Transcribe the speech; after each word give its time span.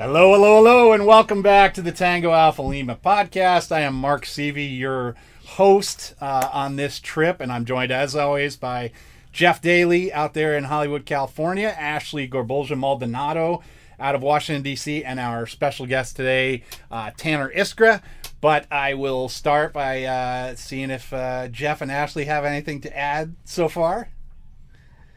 Hello, 0.00 0.32
hello, 0.32 0.56
hello, 0.56 0.92
and 0.94 1.04
welcome 1.04 1.42
back 1.42 1.74
to 1.74 1.82
the 1.82 1.92
Tango 1.92 2.32
Alpha 2.32 2.62
Lima 2.62 2.96
podcast. 2.96 3.70
I 3.70 3.80
am 3.80 3.94
Mark 3.94 4.24
Seavey, 4.24 4.78
your 4.78 5.14
host 5.44 6.14
uh, 6.22 6.48
on 6.54 6.76
this 6.76 7.00
trip, 7.00 7.38
and 7.38 7.52
I'm 7.52 7.66
joined 7.66 7.92
as 7.92 8.16
always 8.16 8.56
by 8.56 8.92
Jeff 9.30 9.60
Daly 9.60 10.10
out 10.10 10.32
there 10.32 10.56
in 10.56 10.64
Hollywood, 10.64 11.04
California, 11.04 11.68
Ashley 11.68 12.26
Gorbolja 12.26 12.78
Maldonado 12.78 13.62
out 14.00 14.14
of 14.14 14.22
Washington, 14.22 14.62
D.C., 14.62 15.04
and 15.04 15.20
our 15.20 15.46
special 15.46 15.84
guest 15.84 16.16
today, 16.16 16.64
uh, 16.90 17.10
Tanner 17.18 17.52
Iskra. 17.54 18.00
But 18.40 18.72
I 18.72 18.94
will 18.94 19.28
start 19.28 19.74
by 19.74 20.04
uh, 20.04 20.54
seeing 20.54 20.88
if 20.88 21.12
uh, 21.12 21.48
Jeff 21.48 21.82
and 21.82 21.92
Ashley 21.92 22.24
have 22.24 22.46
anything 22.46 22.80
to 22.80 22.98
add 22.98 23.36
so 23.44 23.68
far. 23.68 24.08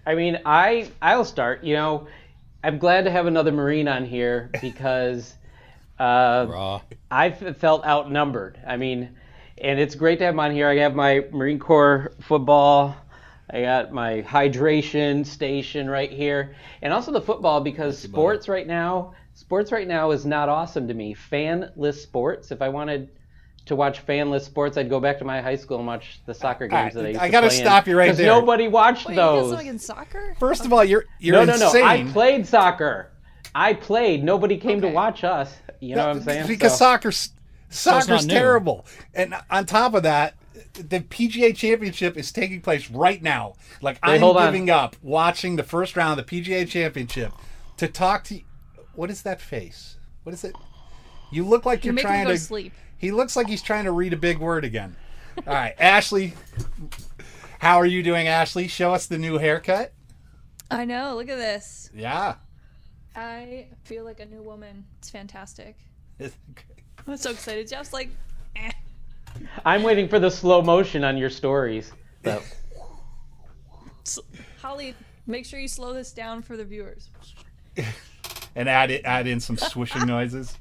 I 0.06 0.16
mean, 0.16 0.42
I 0.46 0.92
I'll 1.02 1.24
start. 1.24 1.64
You 1.64 1.76
know, 1.76 2.08
I'm 2.64 2.78
glad 2.78 3.04
to 3.04 3.12
have 3.12 3.26
another 3.26 3.52
Marine 3.52 3.88
on 3.90 4.06
here 4.06 4.50
because 4.62 5.36
uh, 6.00 6.80
I 7.12 7.32
felt 7.32 7.86
outnumbered. 7.86 8.60
I 8.66 8.78
mean, 8.78 9.16
and 9.58 9.80
it's 9.80 9.96
great 9.96 10.20
to 10.20 10.26
have 10.26 10.34
him 10.34 10.40
on 10.40 10.52
here. 10.52 10.70
I 10.70 10.78
have 10.78 10.96
my 10.96 11.26
Marine 11.32 11.60
Corps 11.60 12.14
football. 12.22 12.96
I 13.50 13.62
got 13.62 13.92
my 13.92 14.22
hydration 14.22 15.26
station 15.26 15.90
right 15.90 16.10
here, 16.10 16.56
and 16.82 16.94
also 16.94 17.12
the 17.12 17.22
football 17.22 17.62
because 17.62 18.00
sports 18.00 18.48
right 18.48 18.66
now, 18.66 19.14
sports 19.36 19.72
right 19.72 19.88
now 19.88 20.12
is 20.12 20.26
not 20.26 20.50
awesome 20.50 20.88
to 20.88 20.94
me. 20.94 21.14
Fanless 21.14 22.02
sports. 22.02 22.52
If 22.52 22.62
I 22.62 22.70
wanted 22.70 23.10
to 23.66 23.76
watch 23.76 24.06
fanless 24.06 24.42
sports, 24.42 24.78
I'd 24.78 24.90
go 24.90 25.00
back 25.00 25.18
to 25.20 25.26
my 25.26 25.42
high 25.42 25.56
school 25.56 25.78
and 25.78 25.88
watch 25.88 26.20
the 26.26 26.34
soccer 26.34 26.68
games 26.68 26.94
that 26.96 27.06
I 27.06 27.10
used 27.10 27.20
to 27.20 27.20
do. 27.20 27.24
I 27.24 27.28
to 27.28 27.32
gotta 27.32 27.48
play 27.48 27.58
in, 27.60 27.64
stop 27.64 27.88
you 27.88 27.98
right 27.98 28.08
'cause 28.10 28.18
there. 28.18 28.28
Nobody 28.28 28.68
watched 28.68 29.08
Wait, 29.08 29.14
you 29.14 29.20
got 29.20 29.32
those. 29.36 29.50
something 29.52 29.68
in 29.68 29.80
soccer? 29.80 30.36
First 30.40 30.66
of 30.66 30.74
all, 30.74 30.84
you're 30.84 31.06
you're 31.20 31.36
No, 31.38 31.46
no, 31.46 31.58
no. 31.58 31.66
insane. 31.68 31.84
I 31.84 32.04
played 32.12 32.46
soccer. 32.48 33.12
I 33.56 33.74
played. 33.74 34.24
Nobody 34.24 34.58
came 34.58 34.82
to 34.82 34.88
Okay. 34.88 34.94
watch 34.96 35.24
us. 35.24 35.56
You 35.80 35.96
know 35.96 36.08
what 36.08 36.16
I'm 36.18 36.24
saying? 36.24 36.48
Because 36.48 36.74
So- 36.74 36.78
soccer's 36.86 37.30
soccer's 37.70 38.08
not 38.08 38.26
new. 38.26 38.34
terrible, 38.34 38.86
and 39.14 39.34
on 39.50 39.66
top 39.66 39.94
of 39.94 40.04
that, 40.04 40.36
the 40.74 41.00
PGA 41.02 41.54
Championship 41.54 42.18
is 42.18 42.32
taking 42.32 42.62
place 42.62 42.90
right 42.90 43.22
now. 43.22 43.54
Like 43.82 43.96
Wait, 44.06 44.14
I'm 44.16 44.20
hold 44.22 44.38
on. 44.38 44.46
giving 44.48 44.70
up 44.70 44.96
watching 45.02 45.56
the 45.56 45.64
first 45.64 45.96
round 45.96 46.20
of 46.20 46.26
the 46.26 46.30
PGA 46.42 46.66
Championship 46.66 47.32
to 47.78 47.88
talk 47.88 48.24
to. 48.26 48.42
What 48.96 49.10
is 49.10 49.22
that 49.24 49.40
face? 49.42 49.98
What 50.24 50.34
is 50.34 50.44
it? 50.44 50.56
You 51.32 51.46
look 51.46 51.66
like 51.66 51.84
You 51.84 51.90
you're 51.90 51.94
make 51.96 52.06
trying 52.06 52.22
him 52.22 52.28
go 52.28 52.34
to. 52.34 52.38
to 52.38 52.44
sleep. 52.44 52.74
He 53.04 53.12
looks 53.12 53.36
like 53.36 53.48
he's 53.48 53.62
trying 53.62 53.84
to 53.84 53.92
read 53.92 54.14
a 54.14 54.18
big 54.18 54.38
word 54.38 54.64
again. 54.64 54.96
All 55.46 55.54
right, 55.54 55.76
Ashley. 55.78 56.36
How 57.60 57.76
are 57.76 57.86
you 57.86 58.02
doing, 58.02 58.30
Ashley? 58.30 58.70
Show 58.70 58.94
us 58.94 59.08
the 59.08 59.18
new 59.18 59.38
haircut. 59.38 59.92
I 60.72 60.86
know. 60.86 61.14
Look 61.18 61.28
at 61.28 61.36
this. 61.38 61.90
Yeah. 61.94 62.36
I 63.14 63.68
feel 63.84 64.06
like 64.06 64.22
a 64.22 64.26
new 64.26 64.42
woman. 64.42 64.86
It's 65.00 65.10
fantastic. 65.10 65.76
I'm 67.06 67.18
so 67.18 67.32
excited. 67.32 67.68
Jeff's 67.68 67.92
like, 67.92 68.10
eh. 68.56 68.72
I'm 69.66 69.84
waiting 69.84 70.08
for 70.08 70.20
the 70.20 70.32
slow 70.32 70.62
motion 70.62 71.04
on 71.04 71.18
your 71.18 71.30
stories. 71.30 71.92
So, 72.24 72.42
S- 74.06 74.20
Holly, 74.62 74.96
make 75.28 75.46
sure 75.46 75.60
you 75.60 75.68
slow 75.68 75.92
this 75.92 76.14
down 76.14 76.42
for 76.42 76.56
the 76.56 76.64
viewers. 76.64 77.10
and 78.56 78.70
add 78.70 78.92
it, 78.92 79.02
add 79.04 79.28
in 79.28 79.42
some 79.42 79.58
swishing 79.58 80.08
noises. 80.08 80.58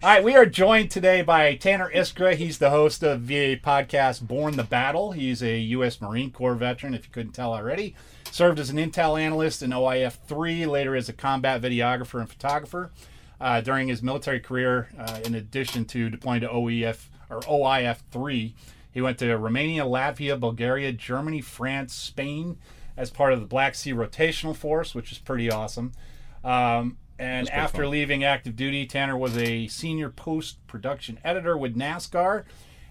All 0.00 0.08
right, 0.08 0.22
we 0.22 0.36
are 0.36 0.46
joined 0.46 0.92
today 0.92 1.22
by 1.22 1.56
Tanner 1.56 1.90
Iskra. 1.92 2.36
He's 2.36 2.58
the 2.58 2.70
host 2.70 3.02
of 3.02 3.22
VA 3.22 3.56
podcast 3.56 4.22
Borne 4.22 4.54
the 4.54 4.62
Battle. 4.62 5.10
He's 5.10 5.42
a 5.42 5.58
U.S. 5.58 6.00
Marine 6.00 6.30
Corps 6.30 6.54
veteran, 6.54 6.94
if 6.94 7.04
you 7.04 7.10
couldn't 7.10 7.32
tell 7.32 7.52
already. 7.52 7.96
Served 8.30 8.60
as 8.60 8.70
an 8.70 8.76
intel 8.76 9.20
analyst 9.20 9.60
in 9.60 9.70
OIF 9.70 10.12
3, 10.28 10.66
later 10.66 10.94
as 10.94 11.08
a 11.08 11.12
combat 11.12 11.60
videographer 11.60 12.20
and 12.20 12.30
photographer. 12.30 12.92
Uh, 13.40 13.60
during 13.60 13.88
his 13.88 14.00
military 14.00 14.38
career, 14.38 14.88
uh, 14.96 15.18
in 15.24 15.34
addition 15.34 15.84
to 15.86 16.08
deploying 16.08 16.42
to 16.42 16.48
OEF 16.48 17.06
or 17.28 17.40
OIF 17.40 17.98
3, 18.12 18.54
he 18.92 19.00
went 19.00 19.18
to 19.18 19.36
Romania, 19.36 19.82
Latvia, 19.82 20.38
Bulgaria, 20.38 20.92
Germany, 20.92 21.40
France, 21.40 21.92
Spain 21.92 22.56
as 22.96 23.10
part 23.10 23.32
of 23.32 23.40
the 23.40 23.46
Black 23.46 23.74
Sea 23.74 23.94
Rotational 23.94 24.54
Force, 24.54 24.94
which 24.94 25.10
is 25.10 25.18
pretty 25.18 25.50
awesome. 25.50 25.90
Um, 26.44 26.98
and 27.18 27.50
after 27.50 27.86
leaving 27.86 28.22
active 28.22 28.54
duty, 28.54 28.86
Tanner 28.86 29.16
was 29.16 29.36
a 29.36 29.66
senior 29.66 30.08
post 30.08 30.64
production 30.66 31.18
editor 31.24 31.56
with 31.56 31.76
NASCAR, 31.76 32.44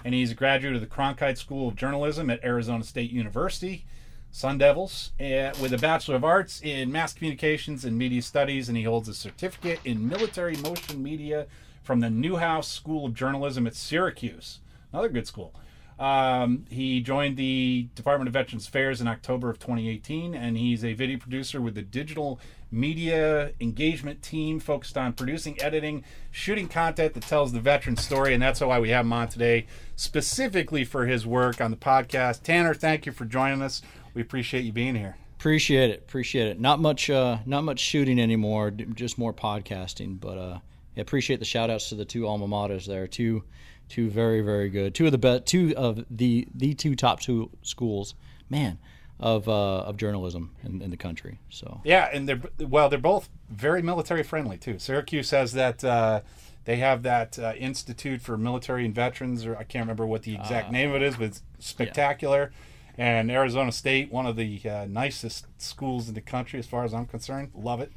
and 0.04 0.14
he's 0.14 0.32
a 0.32 0.36
graduate 0.36 0.76
of 0.76 0.82
the 0.82 0.88
Cronkite 0.88 1.38
School 1.38 1.70
of 1.70 1.76
Journalism 1.76 2.30
at 2.30 2.44
Arizona 2.44 2.84
State 2.84 3.12
University, 3.12 3.86
Sun 4.32 4.58
Devils, 4.58 5.12
uh, 5.20 5.54
with 5.62 5.74
a 5.74 5.78
Bachelor 5.78 6.16
of 6.16 6.26
Arts 6.26 6.62
in 6.62 6.92
Mass 6.92 7.14
Communications 7.14 7.86
and 7.86 7.98
Media 7.98 8.22
Studies, 8.22 8.68
and 8.68 8.78
he 8.78 8.84
holds 8.84 9.08
a 9.08 9.14
certificate 9.14 9.80
in 9.86 10.08
Military 10.08 10.58
Motion 10.58 11.02
Media 11.02 11.48
from 11.82 12.02
the 12.02 12.10
Newhouse 12.10 12.68
School 12.68 13.06
of 13.06 13.14
Journalism 13.14 13.66
at 13.66 13.76
Syracuse. 13.76 14.60
Another 14.92 15.10
good 15.10 15.26
school. 15.26 15.54
Um, 16.00 16.66
he 16.70 17.02
joined 17.02 17.38
the 17.38 17.88
Department 17.96 18.28
of 18.28 18.34
Veterans 18.34 18.68
Affairs 18.68 19.02
in 19.02 19.08
October 19.08 19.50
of 19.50 19.60
2018, 19.60 20.36
and 20.36 20.58
he's 20.58 20.86
a 20.86 20.94
video 20.94 21.18
producer 21.18 21.60
with 21.60 21.76
the 21.76 21.82
digital 21.82 22.40
media 22.70 23.52
engagement 23.60 24.22
team 24.22 24.60
focused 24.60 24.98
on 24.98 25.14
producing, 25.14 25.60
editing, 25.62 26.04
shooting 26.30 26.68
content 26.68 27.14
that 27.14 27.24
tells 27.24 27.52
the 27.52 27.60
veteran 27.60 27.96
story, 27.96 28.34
and 28.34 28.44
that's 28.44 28.62
why 28.62 28.80
we 28.80 28.90
have 28.90 29.06
him 29.06 29.14
on 29.14 29.28
today, 29.28 29.66
specifically 29.96 30.84
for 30.84 31.08
his 31.08 31.26
work 31.26 31.60
on 31.62 31.72
the 31.72 31.78
podcast. 31.78 32.44
Tanner, 32.44 32.74
thank 32.74 33.06
you 33.06 33.12
for 33.12 33.26
joining 33.26 33.62
us. 33.62 33.82
We 34.14 34.22
appreciate 34.22 34.66
you 34.66 34.72
being 34.72 34.96
here. 34.96 35.16
Appreciate 35.40 35.92
it. 35.92 36.00
Appreciate 36.00 36.48
it. 36.48 36.60
Not 36.60 36.80
much. 36.80 37.10
Uh, 37.10 37.38
not 37.46 37.64
much 37.64 37.80
shooting 37.80 38.20
anymore. 38.20 38.72
Just 38.72 39.20
more 39.20 39.34
podcasting. 39.34 40.20
But 40.20 40.38
uh, 40.38 40.60
yeah, 40.96 41.02
appreciate 41.02 41.38
the 41.38 41.46
shout 41.46 41.70
outs 41.70 41.90
to 41.90 41.96
the 41.96 42.06
two 42.06 42.28
alma 42.28 42.48
maters 42.48 42.88
there. 42.88 43.06
Two, 43.08 43.44
two 43.90 44.10
very 44.10 44.42
very 44.42 44.70
good. 44.70 44.94
Two 44.96 45.06
of 45.06 45.12
the 45.12 45.18
best. 45.18 45.46
Two 45.46 45.74
of 45.76 46.06
the 46.10 46.48
the 46.54 46.74
two 46.74 46.96
top 46.96 47.20
two 47.20 47.50
schools. 47.62 48.16
Man. 48.50 48.80
Of, 49.20 49.50
uh, 49.50 49.80
of 49.80 49.98
journalism 49.98 50.52
in, 50.64 50.80
in 50.80 50.92
the 50.92 50.96
country. 50.96 51.40
So 51.50 51.82
Yeah, 51.84 52.08
and 52.14 52.30
they're 52.30 52.40
well, 52.60 52.88
they're 52.88 53.00
both 53.00 53.30
very 53.50 53.82
military 53.82 54.22
friendly 54.22 54.60
too. 54.60 54.78
Syracuse 54.78 55.32
has 55.32 55.54
that 55.54 55.84
uh, 55.84 56.22
they 56.66 56.76
have 56.76 57.02
that 57.04 57.40
uh, 57.40 57.54
Institute 57.58 58.22
for 58.22 58.38
Military 58.38 58.86
and 58.86 58.94
Veterans, 58.94 59.46
or 59.46 59.58
I 59.58 59.64
can't 59.64 59.84
remember 59.86 60.06
what 60.06 60.22
the 60.22 60.36
exact 60.36 60.70
name 60.72 60.90
of 60.90 60.98
it 60.98 61.02
is, 61.02 61.16
but 61.16 61.24
it's 61.24 61.42
spectacular. 61.58 62.52
And 62.98 63.32
Arizona 63.32 63.72
State, 63.72 64.12
one 64.12 64.26
of 64.26 64.36
the 64.36 64.62
uh, 64.70 64.86
nicest 64.86 65.46
schools 65.60 66.10
in 66.10 66.14
the 66.14 66.22
country, 66.22 66.60
as 66.60 66.68
far 66.68 66.84
as 66.84 66.94
I'm 66.94 67.06
concerned. 67.06 67.52
Love 67.56 67.80
it. 67.80 67.92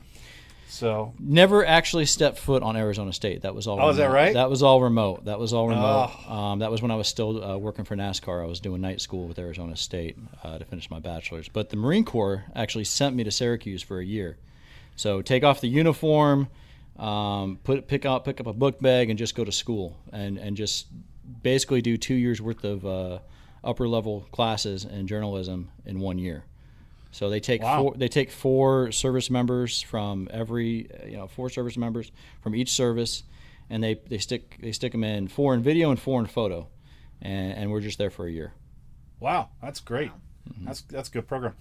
So 0.70 1.12
never 1.18 1.66
actually 1.66 2.06
stepped 2.06 2.38
foot 2.38 2.62
on 2.62 2.76
Arizona 2.76 3.12
State. 3.12 3.42
That 3.42 3.54
was 3.56 3.66
all. 3.66 3.80
Oh, 3.80 3.88
is 3.88 3.96
that 3.96 4.04
remote. 4.04 4.14
right? 4.14 4.34
That 4.34 4.48
was 4.48 4.62
all 4.62 4.80
remote. 4.80 5.24
That 5.24 5.38
was 5.40 5.52
all 5.52 5.68
remote. 5.68 6.12
Oh. 6.28 6.32
Um, 6.32 6.58
that 6.60 6.70
was 6.70 6.80
when 6.80 6.92
I 6.92 6.94
was 6.94 7.08
still 7.08 7.42
uh, 7.42 7.58
working 7.58 7.84
for 7.84 7.96
NASCAR. 7.96 8.40
I 8.42 8.46
was 8.46 8.60
doing 8.60 8.80
night 8.80 9.00
school 9.00 9.26
with 9.26 9.38
Arizona 9.38 9.76
State 9.76 10.16
uh, 10.44 10.58
to 10.58 10.64
finish 10.64 10.88
my 10.88 11.00
bachelor's. 11.00 11.48
But 11.48 11.70
the 11.70 11.76
Marine 11.76 12.04
Corps 12.04 12.44
actually 12.54 12.84
sent 12.84 13.16
me 13.16 13.24
to 13.24 13.32
Syracuse 13.32 13.82
for 13.82 13.98
a 13.98 14.04
year. 14.04 14.38
So 14.94 15.22
take 15.22 15.42
off 15.42 15.60
the 15.60 15.68
uniform, 15.68 16.48
um, 16.98 17.58
put 17.64 17.88
pick 17.88 18.06
up 18.06 18.24
pick 18.24 18.38
up 18.40 18.46
a 18.46 18.52
book 18.52 18.80
bag, 18.80 19.10
and 19.10 19.18
just 19.18 19.34
go 19.34 19.44
to 19.44 19.52
school 19.52 19.96
and 20.12 20.38
and 20.38 20.56
just 20.56 20.86
basically 21.42 21.82
do 21.82 21.96
two 21.96 22.14
years 22.14 22.40
worth 22.40 22.62
of 22.62 22.86
uh, 22.86 23.18
upper 23.64 23.88
level 23.88 24.26
classes 24.30 24.84
in 24.84 25.08
journalism 25.08 25.70
in 25.84 25.98
one 25.98 26.18
year. 26.18 26.44
So 27.12 27.28
they 27.28 27.40
take 27.40 27.62
Wow. 27.62 27.82
four. 27.82 27.94
They 27.96 28.08
take 28.08 28.30
four 28.30 28.92
service 28.92 29.30
members 29.30 29.82
from 29.82 30.28
every, 30.30 30.88
you 31.06 31.16
know, 31.16 31.26
four 31.26 31.50
service 31.50 31.76
members 31.76 32.12
from 32.40 32.54
each 32.54 32.70
service, 32.70 33.24
and 33.68 33.82
they, 33.82 33.94
they 34.08 34.18
stick 34.18 34.56
they 34.60 34.72
stick 34.72 34.92
them 34.92 35.02
in 35.04 35.28
four 35.28 35.54
in 35.54 35.62
video 35.62 35.90
and 35.90 35.98
four 35.98 36.20
in 36.20 36.26
photo, 36.26 36.68
and, 37.20 37.52
and 37.54 37.70
we're 37.70 37.80
just 37.80 37.98
there 37.98 38.10
for 38.10 38.26
a 38.26 38.30
year. 38.30 38.52
Wow, 39.18 39.48
that's 39.60 39.80
great. 39.80 40.10
That's 40.62 40.80
that's 40.82 41.08
a 41.08 41.12
good 41.12 41.28
program. 41.28 41.54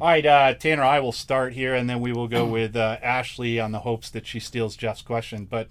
All 0.00 0.08
right, 0.08 0.24
uh, 0.24 0.54
Tanner, 0.54 0.82
I 0.82 1.00
will 1.00 1.12
start 1.12 1.52
here, 1.52 1.74
and 1.74 1.88
then 1.90 2.00
we 2.00 2.12
will 2.12 2.28
go 2.28 2.46
with 2.58 2.74
uh, 2.76 2.98
Ashley 3.02 3.58
on 3.60 3.72
the 3.72 3.80
hopes 3.80 4.08
that 4.10 4.26
she 4.26 4.40
steals 4.40 4.76
Jeff's 4.76 5.02
question. 5.02 5.44
But 5.44 5.68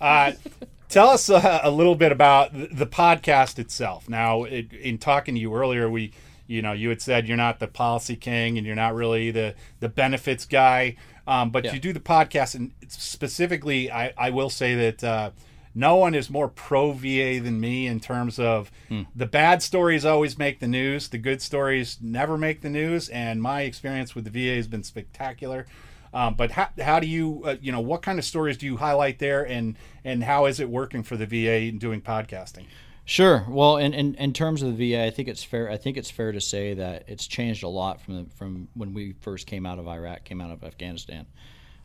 uh, 0.00 0.32
tell 0.88 1.08
us 1.08 1.28
uh, 1.28 1.60
a 1.62 1.70
little 1.70 1.94
bit 1.94 2.10
about 2.12 2.52
the 2.52 2.86
podcast 2.86 3.58
itself. 3.58 4.08
Now, 4.08 4.44
it, 4.44 4.72
in 4.72 4.98
talking 4.98 5.34
to 5.34 5.40
you 5.40 5.54
earlier, 5.54 5.88
we, 5.90 6.12
you 6.48 6.60
know, 6.62 6.72
you 6.72 6.88
had 6.88 7.00
said 7.00 7.28
you're 7.28 7.36
not 7.36 7.60
the 7.60 7.68
policy 7.68 8.16
king 8.16 8.58
and 8.58 8.66
you're 8.66 8.74
not 8.74 8.94
really 8.96 9.30
the 9.30 9.54
the 9.78 9.88
benefits 9.88 10.44
guy. 10.44 10.96
Um, 11.28 11.50
but 11.50 11.62
Yeah. 11.64 11.74
you 11.74 11.78
do 11.78 11.92
the 11.92 12.00
podcast, 12.00 12.54
and 12.54 12.72
specifically, 12.88 13.90
I, 13.92 14.12
I 14.16 14.30
will 14.30 14.48
say 14.50 14.74
that 14.74 15.04
uh, 15.04 15.30
no 15.74 15.96
one 15.96 16.14
is 16.14 16.30
more 16.30 16.48
pro 16.48 16.92
VA 16.92 17.38
than 17.40 17.60
me 17.60 17.86
in 17.86 18.00
terms 18.00 18.38
of 18.38 18.70
Hmm. 18.88 19.02
the 19.14 19.26
bad 19.26 19.62
stories 19.62 20.04
always 20.06 20.38
make 20.38 20.58
the 20.60 20.66
news, 20.66 21.08
the 21.08 21.18
good 21.18 21.42
stories 21.42 21.98
never 22.00 22.38
make 22.38 22.62
the 22.62 22.70
news, 22.70 23.08
and 23.10 23.42
my 23.42 23.62
experience 23.62 24.14
with 24.14 24.24
the 24.24 24.30
VA 24.30 24.56
has 24.56 24.66
been 24.66 24.82
spectacular. 24.82 25.66
Um, 26.14 26.34
but 26.34 26.52
how, 26.52 26.68
how 26.80 26.98
do 27.00 27.06
you, 27.06 27.42
uh, 27.44 27.56
you 27.60 27.70
know, 27.70 27.80
what 27.80 28.00
kind 28.00 28.18
of 28.18 28.24
stories 28.24 28.56
do 28.56 28.64
you 28.64 28.78
highlight 28.78 29.18
there, 29.18 29.46
and 29.46 29.76
and 30.04 30.24
how 30.24 30.46
is 30.46 30.58
it 30.60 30.70
working 30.70 31.02
for 31.02 31.18
the 31.18 31.26
VA 31.26 31.68
in 31.68 31.76
doing 31.78 32.00
podcasting? 32.00 32.64
Sure. 33.08 33.46
Well, 33.48 33.78
in, 33.78 33.94
in, 33.94 34.16
in 34.16 34.34
terms 34.34 34.60
of 34.60 34.76
the 34.76 34.92
VA, 34.92 35.06
I 35.06 35.08
think 35.08 35.28
it's 35.28 35.42
fair. 35.42 35.70
I 35.70 35.78
think 35.78 35.96
it's 35.96 36.10
fair 36.10 36.30
to 36.30 36.42
say 36.42 36.74
that 36.74 37.04
it's 37.06 37.26
changed 37.26 37.62
a 37.62 37.68
lot 37.68 38.02
from 38.02 38.16
the, 38.16 38.30
from 38.36 38.68
when 38.74 38.92
we 38.92 39.14
first 39.22 39.46
came 39.46 39.64
out 39.64 39.78
of 39.78 39.88
Iraq, 39.88 40.24
came 40.24 40.42
out 40.42 40.50
of 40.50 40.62
Afghanistan, 40.62 41.24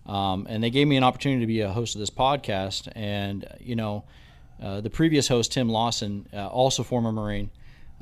um, 0.05 0.45
and 0.49 0.61
they 0.61 0.69
gave 0.69 0.85
me 0.85 0.97
an 0.97 1.03
opportunity 1.05 1.39
to 1.39 1.47
be 1.47 1.61
a 1.61 1.71
host 1.71 1.95
of 1.95 1.99
this 1.99 2.09
podcast. 2.09 2.91
And 2.93 3.47
you 3.61 3.77
know, 3.77 4.03
uh, 4.61 4.81
the 4.81 4.89
previous 4.89 5.29
host 5.29 5.53
Tim 5.53 5.69
Lawson, 5.69 6.27
uh, 6.33 6.45
also 6.47 6.83
former 6.83 7.13
Marine, 7.13 7.51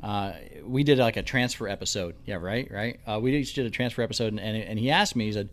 uh, 0.02 0.32
we 0.64 0.82
did 0.82 0.98
like 0.98 1.16
a 1.16 1.22
transfer 1.22 1.68
episode. 1.68 2.16
Yeah, 2.26 2.38
right, 2.40 2.68
right. 2.72 2.98
Uh, 3.06 3.20
we 3.22 3.36
each 3.36 3.54
did 3.54 3.66
a 3.66 3.70
transfer 3.70 4.02
episode, 4.02 4.32
and, 4.32 4.40
and, 4.40 4.56
and 4.64 4.78
he 4.80 4.90
asked 4.90 5.14
me, 5.14 5.26
he 5.26 5.32
said, 5.32 5.48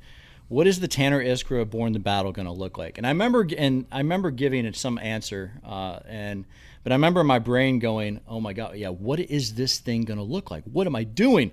"What 0.48 0.66
is 0.66 0.80
the 0.80 0.88
Tanner 0.88 1.24
Iskra 1.24 1.70
Borne 1.70 1.94
the 1.94 2.00
Battle 2.00 2.32
going 2.32 2.48
to 2.48 2.52
look 2.52 2.80
like?" 2.80 2.98
And 2.98 3.06
I 3.06 3.12
remember, 3.12 3.48
and 3.56 3.86
I 3.92 4.00
remember 4.00 4.32
giving 4.32 4.66
it 4.66 4.76
some 4.76 4.98
answer, 4.98 5.52
uh, 5.64 6.00
and 6.08 6.46
but 6.84 6.92
I 6.92 6.96
remember 6.96 7.24
my 7.24 7.40
brain 7.40 7.80
going, 7.80 8.22
"Oh 8.28 8.40
my 8.40 8.54
God, 8.54 8.76
yeah, 8.76 8.90
what 8.90 9.20
is 9.20 9.56
this 9.56 9.80
thing 9.80 10.04
going 10.04 10.18
to 10.18 10.24
look 10.24 10.52
like? 10.52 10.64
What 10.66 10.88
am 10.88 10.96
I 10.96 11.04
doing?" 11.04 11.52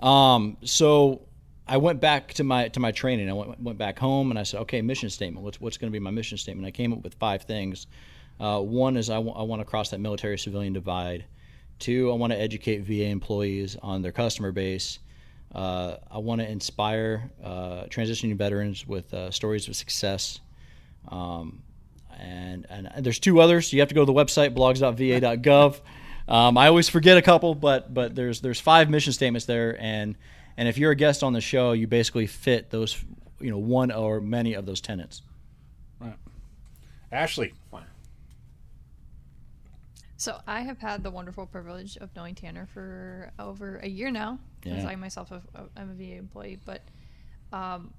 Um, 0.00 0.56
so 0.62 1.22
I 1.66 1.78
went 1.78 2.00
back 2.00 2.34
to 2.34 2.44
my 2.44 2.68
to 2.68 2.80
my 2.80 2.92
training. 2.92 3.28
I 3.28 3.32
went, 3.32 3.60
went 3.60 3.78
back 3.78 3.98
home 3.98 4.30
and 4.30 4.38
I 4.38 4.42
said, 4.42 4.60
"Okay, 4.62 4.82
mission 4.82 5.10
statement. 5.10 5.44
What's 5.44 5.60
what's 5.60 5.76
going 5.76 5.90
to 5.90 5.92
be 5.92 6.00
my 6.00 6.10
mission 6.10 6.38
statement?" 6.38 6.66
I 6.66 6.70
came 6.70 6.92
up 6.92 7.02
with 7.02 7.14
five 7.14 7.42
things. 7.42 7.86
Uh, 8.38 8.60
one 8.60 8.96
is 8.96 9.08
I 9.08 9.18
want 9.18 9.60
to 9.60 9.64
cross 9.64 9.90
that 9.90 10.00
military 10.00 10.38
civilian 10.38 10.72
divide. 10.72 11.24
Two, 11.78 12.10
I 12.10 12.14
want 12.14 12.32
to 12.32 12.38
educate 12.38 12.80
VA 12.80 13.06
employees 13.06 13.76
on 13.82 14.02
their 14.02 14.12
customer 14.12 14.52
base. 14.52 14.98
Uh, 15.54 15.96
I 16.10 16.18
want 16.18 16.40
to 16.40 16.50
inspire 16.50 17.30
uh, 17.42 17.84
transitioning 17.84 18.36
veterans 18.36 18.86
with 18.86 19.12
uh, 19.14 19.30
stories 19.30 19.68
of 19.68 19.76
success. 19.76 20.40
Um, 21.08 21.62
and, 22.16 22.66
and 22.70 23.04
there's 23.04 23.18
two 23.18 23.40
others. 23.40 23.72
You 23.72 23.80
have 23.80 23.88
to 23.88 23.94
go 23.94 24.02
to 24.02 24.06
the 24.06 24.12
website 24.12 24.54
blogs.va.gov. 24.54 25.80
Um, 26.28 26.58
I 26.58 26.68
always 26.68 26.88
forget 26.88 27.16
a 27.16 27.22
couple, 27.22 27.54
but 27.54 27.92
but 27.94 28.14
there's 28.14 28.40
there's 28.40 28.60
five 28.60 28.90
mission 28.90 29.12
statements 29.12 29.46
there, 29.46 29.80
and 29.80 30.16
and 30.56 30.68
if 30.68 30.76
you're 30.76 30.90
a 30.90 30.96
guest 30.96 31.22
on 31.22 31.32
the 31.32 31.40
show, 31.40 31.72
you 31.72 31.86
basically 31.86 32.26
fit 32.26 32.70
those 32.70 32.96
you 33.40 33.50
know 33.50 33.58
one 33.58 33.92
or 33.92 34.20
many 34.20 34.54
of 34.54 34.66
those 34.66 34.80
tenets. 34.80 35.22
Right, 36.00 36.16
Ashley, 37.12 37.52
So 40.18 40.40
I 40.46 40.62
have 40.62 40.78
had 40.78 41.02
the 41.02 41.10
wonderful 41.10 41.46
privilege 41.46 41.98
of 41.98 42.08
knowing 42.16 42.34
Tanner 42.34 42.66
for 42.72 43.30
over 43.38 43.76
a 43.82 43.88
year 43.88 44.10
now, 44.10 44.38
because 44.60 44.82
Yeah. 44.82 44.88
I 44.88 44.96
myself 44.96 45.30
I'm 45.76 45.90
a 45.90 45.94
VA 45.94 46.16
employee. 46.16 46.58
But 46.64 46.82
um, 47.52 47.92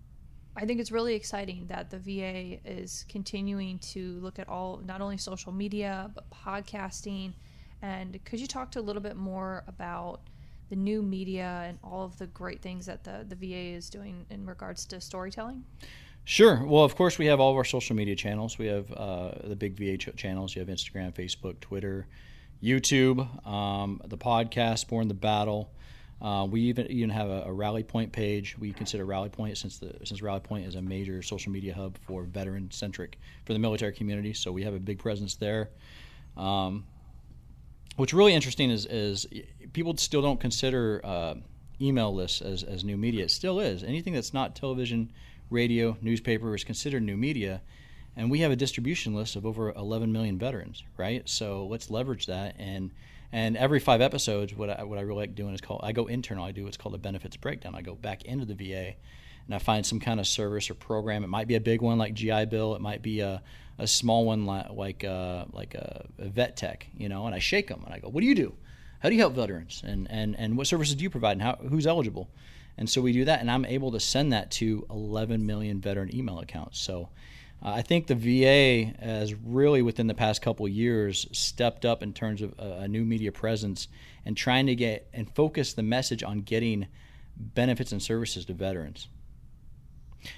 I 0.58 0.66
think 0.66 0.80
it's 0.80 0.92
really 0.92 1.14
exciting 1.14 1.68
that 1.68 1.92
the 1.92 2.00
VA 2.00 2.58
is 2.66 3.06
continuing 3.08 3.78
to 3.80 4.20
look 4.22 4.40
at 4.40 4.50
all, 4.50 4.82
not 4.84 5.02
only 5.02 5.18
social 5.18 5.52
media 5.52 6.10
but 6.16 6.28
podcasting. 6.32 7.34
And 7.84 8.20
could 8.26 8.40
you 8.40 8.48
talk 8.48 8.72
to 8.72 8.80
a 8.80 8.82
little 8.82 9.04
bit 9.04 9.16
more 9.16 9.64
about 9.68 10.22
the 10.70 10.76
new 10.76 11.04
media 11.04 11.64
and 11.68 11.78
all 11.84 12.04
of 12.04 12.18
the 12.18 12.26
great 12.26 12.64
things 12.64 12.88
that 12.88 13.04
the, 13.04 13.24
the 13.30 13.36
VA 13.36 13.76
is 13.76 13.90
doing 13.92 14.26
in 14.32 14.48
regards 14.48 14.86
to 14.88 15.00
storytelling? 15.00 15.64
Sure. 16.26 16.66
Well, 16.66 16.84
of 16.84 16.96
course, 16.96 17.20
we 17.20 17.28
have 17.28 17.40
all 17.40 17.52
of 17.52 17.56
our 17.56 17.64
social 17.64 17.96
media 17.96 18.16
channels. 18.16 18.58
We 18.58 18.66
have 18.66 18.92
uh, 18.92 19.32
the 19.44 19.56
big 19.56 19.78
VA 19.78 19.96
ch- 19.98 20.16
channels. 20.18 20.56
You 20.56 20.60
have 20.60 20.70
Instagram, 20.70 21.14
Facebook, 21.14 21.60
Twitter, 21.62 22.08
YouTube, 22.64 23.48
um, 23.48 24.02
the 24.04 24.18
podcast, 24.18 24.88
Borne 24.88 25.08
the 25.08 25.14
Battle. 25.14 25.70
Uh, 26.22 26.48
we 26.50 26.62
even 26.62 26.88
even 26.88 27.10
have 27.10 27.30
a, 27.30 27.44
a 27.46 27.54
Rally 27.54 27.84
Point 27.84 28.12
page. 28.12 28.58
We 28.58 28.74
consider 28.74 29.06
Rally 29.06 29.30
Point 29.30 29.58
since 29.58 29.78
the 29.78 29.94
since 30.04 30.22
Rally 30.22 30.40
Point 30.40 30.66
is 30.66 30.76
a 30.76 30.82
major 30.82 31.22
social 31.22 31.52
media 31.52 31.74
hub 31.74 31.98
for 32.08 32.24
veteran 32.24 32.72
centric 32.72 33.20
for 33.46 33.54
the 33.54 33.60
military 33.60 33.94
community. 33.94 34.34
So 34.34 34.52
we 34.52 34.64
have 34.64 34.74
a 34.74 34.80
big 34.80 35.00
presence 35.00 35.36
there. 35.36 35.70
Um, 36.36 36.86
what's 37.98 38.14
really 38.14 38.34
interesting 38.34 38.70
is, 38.70 38.86
is 38.86 39.28
people 39.74 39.98
still 39.98 40.22
don't 40.22 40.40
consider 40.40 41.02
uh, 41.04 41.36
email 41.82 42.14
lists 42.14 42.42
as, 42.42 42.64
as 42.64 42.84
new 42.84 42.98
media. 42.98 43.26
It 43.26 43.32
still 43.32 43.60
is. 43.60 43.84
Anything 43.84 44.14
that's 44.14 44.34
not 44.34 44.56
television, 44.56 45.12
radio, 45.50 45.98
newspaper 46.02 46.56
is 46.56 46.64
considered 46.64 47.04
new 47.04 47.18
media. 47.18 47.62
And 48.16 48.32
we 48.32 48.40
have 48.40 48.52
a 48.52 48.56
distribution 48.56 49.14
list 49.14 49.36
of 49.36 49.46
over 49.46 49.72
11 49.74 50.12
million 50.12 50.40
veterans, 50.40 50.84
right? 50.98 51.28
So 51.30 51.68
let's 51.68 51.92
leverage 51.92 52.26
that. 52.26 52.56
And 52.58 52.92
and 53.32 53.58
every 53.58 53.80
five 53.80 54.02
episodes, 54.02 54.54
what 54.54 54.70
I, 54.70 54.84
what 54.84 54.98
I 54.98 55.02
really 55.02 55.22
like 55.22 55.36
doing 55.36 55.54
is 55.54 55.62
called 55.62 55.82
I 55.84 55.92
go 55.92 56.06
internal. 56.06 56.46
I 56.46 56.52
do 56.52 56.64
what's 56.64 56.78
called 56.78 56.96
a 56.96 56.98
benefits 56.98 57.36
breakdown. 57.36 57.76
I 57.76 57.82
go 57.82 57.96
back 57.96 58.24
into 58.24 58.46
the 58.46 58.54
VA, 58.54 58.94
and 59.46 59.56
I 59.56 59.60
find 59.60 59.86
some 59.86 60.00
kind 60.00 60.20
of 60.20 60.28
service 60.28 60.70
or 60.70 60.76
program. 60.76 61.24
It 61.24 61.28
might 61.28 61.48
be 61.48 61.56
a 61.56 61.62
big 61.62 61.82
one 61.82 61.98
like 61.98 62.14
GI 62.14 62.46
Bill. 62.46 62.76
It 62.76 62.82
might 62.82 63.02
be 63.02 63.20
a, 63.20 63.42
a 63.78 63.88
small 63.88 64.26
one 64.26 64.46
like 64.46 64.70
like 64.72 65.04
uh, 65.04 65.46
like 65.52 65.76
a, 65.76 66.06
a 66.20 66.30
vet 66.30 66.56
tech, 66.56 66.88
you 66.96 67.10
know. 67.10 67.26
And 67.26 67.36
I 67.36 67.40
shake 67.40 67.68
them 67.68 67.84
and 67.86 67.94
I 67.94 68.00
go, 68.00 68.08
"What 68.08 68.22
do 68.22 68.28
you 68.28 68.36
do? 68.36 68.56
How 69.00 69.10
do 69.10 69.16
you 69.16 69.22
help 69.22 69.34
veterans? 69.34 69.84
And 69.86 70.08
and 70.10 70.36
and 70.38 70.58
what 70.58 70.68
services 70.68 70.96
do 70.96 71.04
you 71.04 71.10
provide? 71.10 71.34
And 71.34 71.42
how 71.42 71.56
who's 71.56 71.88
eligible?" 71.88 72.30
And 72.78 72.90
so 72.90 73.02
we 73.02 73.12
do 73.12 73.26
that, 73.26 73.42
and 73.42 73.50
I'm 73.50 73.66
able 73.66 73.92
to 73.92 74.00
send 74.00 74.34
that 74.34 74.52
to 74.52 74.86
11 74.92 75.46
million 75.46 75.82
veteran 75.82 76.16
email 76.16 76.40
accounts. 76.40 76.80
So. 76.80 77.10
Uh, 77.64 77.70
I 77.70 77.82
think 77.82 78.08
the 78.08 78.16
VA 78.16 78.94
has 79.04 79.34
really, 79.34 79.82
within 79.82 80.08
the 80.08 80.14
past 80.14 80.42
couple 80.42 80.68
years, 80.68 81.28
stepped 81.32 81.86
up 81.86 82.04
in 82.04 82.14
terms 82.14 82.42
of 82.42 82.54
a, 82.60 82.82
a 82.82 82.88
new 82.88 83.04
media 83.04 83.32
presence 83.32 83.88
and 84.26 84.38
trying 84.38 84.68
to 84.68 84.76
get 84.76 85.08
and 85.14 85.34
focus 85.36 85.74
the 85.74 85.84
message 85.84 86.24
on 86.24 86.42
getting 86.42 86.88
benefits 87.36 87.92
and 87.92 88.02
services 88.02 88.46
to 88.46 88.54
veterans. 88.54 89.08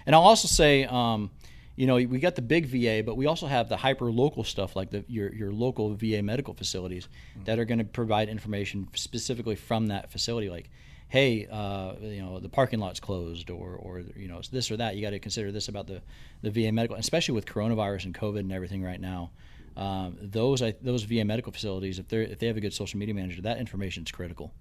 And 0.06 0.16
I'll 0.16 0.24
also 0.24 0.48
say, 0.48 0.86
um, 0.86 1.32
you 1.76 1.88
know, 1.88 1.96
we 1.96 2.20
got 2.20 2.36
the 2.36 2.42
big 2.42 2.66
VA, 2.66 3.04
but 3.06 3.16
we 3.16 3.26
also 3.26 3.48
have 3.48 3.70
the 3.70 3.78
hyper 3.78 4.12
local 4.12 4.44
stuff 4.44 4.76
like 4.76 4.90
the, 4.90 5.06
your 5.08 5.34
your 5.34 5.54
local 5.54 5.96
VA 5.96 6.22
medical 6.22 6.54
facilities 6.54 7.08
that 7.46 7.58
are 7.58 7.64
going 7.64 7.78
to 7.78 7.86
provide 7.86 8.28
information 8.28 8.90
specifically 8.96 9.56
from 9.56 9.88
that 9.88 10.12
facility, 10.12 10.50
like 10.50 10.70
hey, 11.10 11.48
uh, 11.52 11.94
you 12.02 12.22
know, 12.22 12.40
the 12.40 12.50
parking 12.50 12.80
lot's 12.80 13.00
closed, 13.00 13.50
or, 13.50 13.76
or 13.76 14.04
you 14.16 14.28
know, 14.28 14.38
it's 14.38 14.48
this 14.50 14.72
or 14.72 14.78
that. 14.78 14.96
You 14.96 15.02
got 15.02 15.10
to 15.10 15.20
consider 15.20 15.52
this 15.52 15.68
about 15.68 15.88
the, 15.88 16.02
the 16.42 16.52
VA 16.52 16.72
medical, 16.72 16.96
especially 16.98 17.34
with 17.36 17.46
coronavirus 17.46 18.06
and 18.06 18.16
COVID 18.16 18.40
and 18.40 18.52
everything 18.54 18.84
right 18.84 19.02
now. 19.02 19.32
Um, 19.76 20.18
those 20.22 20.62
I, 20.62 20.76
those 20.82 21.04
VA 21.04 21.26
medical 21.26 21.52
facilities, 21.52 22.00
if 22.00 22.08
they 22.08 22.18
if 22.24 22.40
they 22.40 22.48
have 22.48 22.58
a 22.58 22.62
good 22.62 22.74
social 22.74 23.00
media 23.00 23.16
manager, 23.16 23.42
that 23.42 23.58
information 23.60 24.04
is 24.04 24.12
critical. 24.12 24.54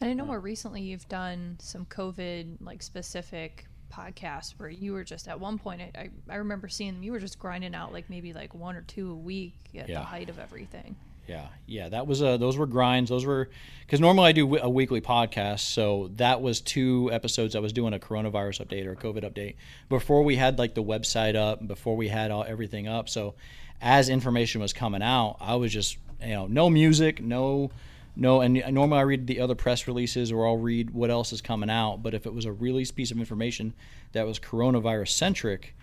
And 0.00 0.10
I 0.10 0.12
know 0.12 0.26
more 0.26 0.40
recently 0.40 0.82
you've 0.82 1.08
done 1.08 1.56
some 1.60 1.86
COVID 1.86 2.58
like 2.60 2.82
specific 2.82 3.66
podcasts 3.92 4.52
where 4.58 4.68
you 4.68 4.92
were 4.92 5.04
just 5.04 5.28
at 5.28 5.38
one 5.38 5.56
point 5.58 5.80
I, 5.80 5.90
I, 5.96 6.10
I 6.28 6.36
remember 6.36 6.68
seeing 6.68 6.94
them 6.94 7.02
you 7.04 7.12
were 7.12 7.20
just 7.20 7.38
grinding 7.38 7.74
out 7.76 7.92
like 7.92 8.10
maybe 8.10 8.32
like 8.32 8.52
one 8.52 8.74
or 8.74 8.82
two 8.82 9.12
a 9.12 9.14
week 9.14 9.54
at 9.76 9.88
Yeah. 9.88 10.00
the 10.00 10.04
height 10.04 10.28
of 10.28 10.38
everything. 10.38 10.96
Yeah, 11.26 11.46
yeah, 11.66 11.88
that 11.88 12.06
was 12.06 12.22
uh, 12.22 12.36
those 12.36 12.58
were 12.58 12.66
grinds. 12.66 13.08
Those 13.08 13.24
were 13.24 13.48
because 13.80 14.00
normally 14.00 14.28
I 14.28 14.32
do 14.32 14.56
a 14.58 14.68
weekly 14.68 15.00
podcast, 15.00 15.60
so 15.60 16.10
that 16.16 16.42
was 16.42 16.60
two 16.60 17.08
episodes. 17.12 17.56
I 17.56 17.60
was 17.60 17.72
doing 17.72 17.94
a 17.94 17.98
coronavirus 17.98 18.66
update 18.66 18.84
or 18.86 18.92
a 18.92 18.96
COVID 18.96 19.24
update 19.24 19.54
before 19.88 20.22
we 20.22 20.36
had 20.36 20.58
like 20.58 20.74
the 20.74 20.82
website 20.82 21.34
up, 21.34 21.66
before 21.66 21.96
we 21.96 22.08
had 22.08 22.30
all 22.30 22.44
everything 22.46 22.88
up. 22.88 23.08
So 23.08 23.34
as 23.80 24.10
information 24.10 24.60
was 24.60 24.74
coming 24.74 25.02
out, 25.02 25.36
I 25.40 25.54
was 25.54 25.72
just 25.72 25.96
you 26.20 26.28
know 26.34 26.46
no 26.46 26.68
music, 26.68 27.22
no 27.22 27.70
no, 28.16 28.40
and 28.42 28.62
normally 28.72 28.98
I 28.98 29.02
read 29.02 29.26
the 29.26 29.40
other 29.40 29.54
press 29.54 29.88
releases 29.88 30.30
or 30.30 30.46
I'll 30.46 30.56
read 30.56 30.90
what 30.90 31.10
else 31.10 31.32
is 31.32 31.40
coming 31.40 31.70
out. 31.70 32.02
But 32.02 32.14
if 32.14 32.26
it 32.26 32.34
was 32.34 32.44
a 32.44 32.52
released 32.52 32.94
piece 32.94 33.10
of 33.10 33.18
information 33.18 33.74
that 34.12 34.26
was 34.26 34.38
coronavirus 34.38 35.08
centric, 35.08 35.74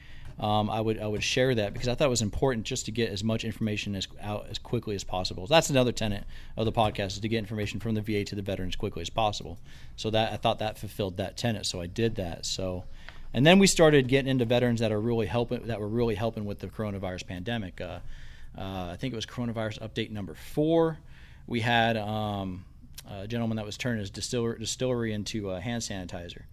um, 0.42 0.72
I 0.72 0.82
would 0.82 1.00
I 1.00 1.06
would 1.06 1.24
share 1.24 1.54
that 1.54 1.72
because 1.72 1.88
I 1.88 1.94
thought 1.94 2.08
it 2.08 2.10
was 2.10 2.24
important 2.24 2.66
just 2.66 2.86
to 2.86 2.92
get 2.92 3.12
as 3.12 3.24
much 3.24 3.46
information 3.46 3.96
as 3.96 4.08
out 4.20 4.48
as 4.50 4.58
quickly 4.58 4.96
as 4.96 5.04
possible. 5.04 5.46
That's 5.46 5.70
another 5.70 5.92
tenet 5.92 6.24
of 6.58 6.66
the 6.66 6.72
podcast 6.72 7.08
is 7.08 7.20
to 7.20 7.30
get 7.30 7.38
information 7.38 7.80
from 7.80 7.94
the 7.94 8.02
VA 8.02 8.24
to 8.26 8.34
the 8.34 8.42
veteran 8.42 8.70
as 8.70 8.76
quickly 8.76 9.04
as 9.04 9.10
possible. 9.12 9.60
So 9.96 10.10
that 10.10 10.34
I 10.34 10.38
thought 10.38 10.58
that 10.58 10.80
fulfilled 10.80 11.18
that 11.18 11.38
tenet. 11.38 11.68
So 11.68 11.80
I 11.80 11.86
did 11.86 12.16
that. 12.16 12.48
So, 12.48 12.86
and 13.36 13.46
then 13.46 13.60
we 13.60 13.68
started 13.68 14.08
getting 14.08 14.32
into 14.32 14.46
veterans 14.46 14.80
that 14.80 14.92
are 14.92 15.00
really 15.00 15.28
helping 15.28 15.68
that 15.68 15.80
were 15.80 15.88
really 15.88 16.16
helping 16.16 16.46
with 16.46 16.58
the 16.58 16.68
coronavirus 16.68 17.28
pandemic. 17.28 17.80
Uh, 17.80 18.00
uh, 18.58 18.90
I 18.92 18.98
think 19.00 19.14
it 19.14 19.16
was 19.16 19.28
coronavirus 19.28 19.88
update 19.88 20.10
number 20.10 20.34
four. 20.34 20.98
We 21.46 21.60
had 21.60 21.98
um, 21.98 22.66
a 23.08 23.28
gentleman 23.28 23.58
that 23.58 23.66
was 23.66 23.78
turning 23.78 24.00
his 24.00 24.10
distiller, 24.10 24.58
distillery 24.58 25.14
into 25.14 25.52
a 25.52 25.62
hand 25.62 25.84
sanitizer 25.84 26.46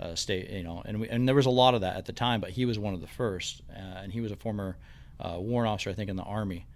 uh, 0.00 0.14
state, 0.14 0.50
you 0.50 0.62
know, 0.62 0.82
and 0.84 1.00
we, 1.00 1.08
and 1.08 1.26
there 1.26 1.34
was 1.34 1.46
a 1.46 1.50
lot 1.50 1.74
of 1.74 1.80
that 1.80 1.96
at 1.96 2.06
the 2.06 2.12
time, 2.12 2.40
but 2.40 2.50
he 2.50 2.64
was 2.64 2.78
one 2.78 2.94
of 2.94 3.00
the 3.00 3.06
first, 3.06 3.62
uh, 3.74 3.78
and 3.78 4.12
he 4.12 4.20
was 4.20 4.30
a 4.32 4.36
former 4.36 4.76
uh, 5.20 5.36
warrant 5.38 5.70
officer, 5.70 5.90
I 5.90 5.94
think, 5.94 6.08
in 6.10 6.16
the 6.16 6.22
army. 6.22 6.66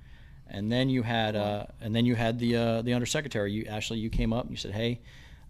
And 0.49 0.71
then 0.71 0.89
you 0.91 1.03
had, 1.03 1.37
uh, 1.37 1.67
and 1.81 1.95
then 1.95 2.05
you 2.05 2.15
had 2.15 2.39
the 2.39 2.57
uh, 2.57 2.83
the 2.83 2.93
undersecretary. 2.95 3.53
You 3.53 3.65
Ashley, 3.67 3.99
you 3.99 4.11
came 4.11 4.33
up 4.33 4.43
and 4.43 4.51
you 4.51 4.57
said, 4.57 4.73
"Hey, 4.73 5.01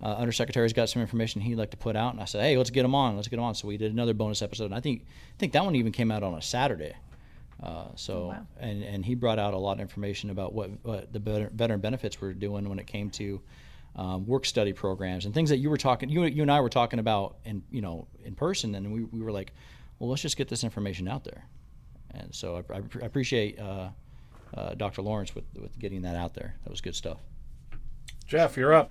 uh, 0.00 0.17
undersecretary's 0.17 0.73
got 0.75 0.91
some 0.91 1.02
information 1.02 1.41
he'd 1.41 1.57
like 1.57 1.71
to 1.71 1.76
put 1.76 1.97
out, 1.97 2.12
and 2.12 2.23
I 2.23 2.26
said, 2.26 2.43
"Hey, 2.43 2.57
let's 2.57 2.71
get 2.71 2.85
him 2.85 2.95
on. 2.95 3.17
Let's 3.17 3.26
get 3.29 3.38
him 3.38 3.45
on." 3.45 3.55
So 3.55 3.67
we 3.67 3.76
did 3.79 3.91
another 3.91 4.14
bonus 4.14 4.43
episode, 4.43 4.67
and 4.67 4.75
I 4.75 4.81
think 4.81 5.02
I 5.05 5.38
think 5.38 5.55
that 5.55 5.64
one 5.64 5.75
even 5.75 5.91
came 5.93 6.12
out 6.12 6.23
on 6.23 6.35
a 6.35 6.43
Saturday. 6.43 6.95
Uh, 7.61 7.87
so 7.97 8.14
Oh, 8.14 8.29
wow. 8.29 8.47
and 8.61 8.83
and 8.85 9.05
he 9.05 9.14
brought 9.14 9.38
out 9.38 9.55
a 9.55 9.59
lot 9.59 9.73
of 9.75 9.81
information 9.81 10.31
about 10.31 10.52
what, 10.52 10.71
what 10.83 11.12
the 11.12 11.19
veteran 11.52 11.81
benefits 11.81 12.21
were 12.21 12.33
doing 12.33 12.69
when 12.69 12.79
it 12.79 12.87
came 12.87 13.09
to 13.11 13.41
um, 13.97 14.27
work 14.27 14.47
study 14.47 14.73
programs 14.73 15.27
and 15.27 15.35
things 15.35 15.51
that 15.51 15.59
you 15.59 15.69
were 15.69 15.77
talking 15.77 16.09
you 16.09 16.25
you 16.25 16.43
and 16.43 16.51
I 16.51 16.61
were 16.61 16.71
talking 16.71 16.99
about 16.99 17.37
in 17.45 17.63
you 17.71 17.83
know 17.83 18.07
in 18.25 18.35
person, 18.35 18.75
and 18.75 18.93
we 18.93 19.05
we 19.05 19.21
were 19.21 19.33
like, 19.33 19.53
well, 19.99 20.11
let's 20.11 20.23
just 20.23 20.37
get 20.37 20.49
this 20.49 20.65
information 20.65 21.09
out 21.09 21.25
there. 21.25 21.45
And 22.13 22.35
so 22.35 22.57
I, 22.57 22.75
I 22.75 22.83
I 23.03 23.07
appreciate 23.07 23.59
uh, 23.59 23.91
uh, 24.55 24.75
Dr. 24.75 25.03
Lawrence 25.03 25.35
with 25.35 25.45
with 25.55 25.79
getting 25.79 26.03
that 26.03 26.17
out 26.17 26.35
there. 26.35 26.55
That 26.65 26.71
was 26.71 26.81
good 26.81 26.97
stuff. 26.97 27.19
Jeff, 28.27 28.57
you're 28.57 28.73
up. 28.73 28.91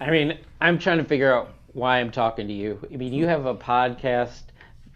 I 0.00 0.10
mean, 0.10 0.38
I'm 0.60 0.78
trying 0.78 0.98
to 0.98 1.04
figure 1.04 1.32
out 1.32 1.54
why 1.72 1.98
I'm 1.98 2.10
talking 2.10 2.46
to 2.46 2.54
you. 2.54 2.78
I 2.92 2.96
mean, 2.96 3.12
you 3.12 3.26
have 3.26 3.46
a 3.46 3.54
podcast, 3.54 4.42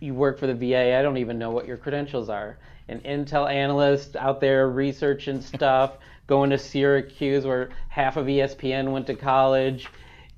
you 0.01 0.15
work 0.15 0.39
for 0.39 0.47
the 0.47 0.55
VA. 0.55 0.97
I 0.97 1.03
don't 1.03 1.17
even 1.17 1.39
know 1.39 1.51
what 1.51 1.67
your 1.67 1.77
credentials 1.77 2.29
are. 2.29 2.59
An 2.89 3.01
Intel 3.01 3.51
analyst 3.53 4.17
out 4.17 4.41
there 4.41 4.71
researching 4.71 5.41
stuff, 5.41 5.99
going 6.29 6.51
to 6.51 6.59
Syracuse 6.59 7.45
where 7.45 7.71
half 7.89 8.17
of 8.17 8.27
ESPN 8.27 8.93
went 8.93 9.09
to 9.09 9.15
college. 9.15 9.89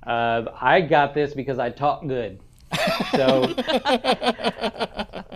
Uh, 0.01 0.45
I 0.59 0.81
got 0.81 1.13
this 1.13 1.35
because 1.35 1.59
I 1.59 1.69
talk 1.69 2.07
good. 2.07 2.39
So 3.11 3.53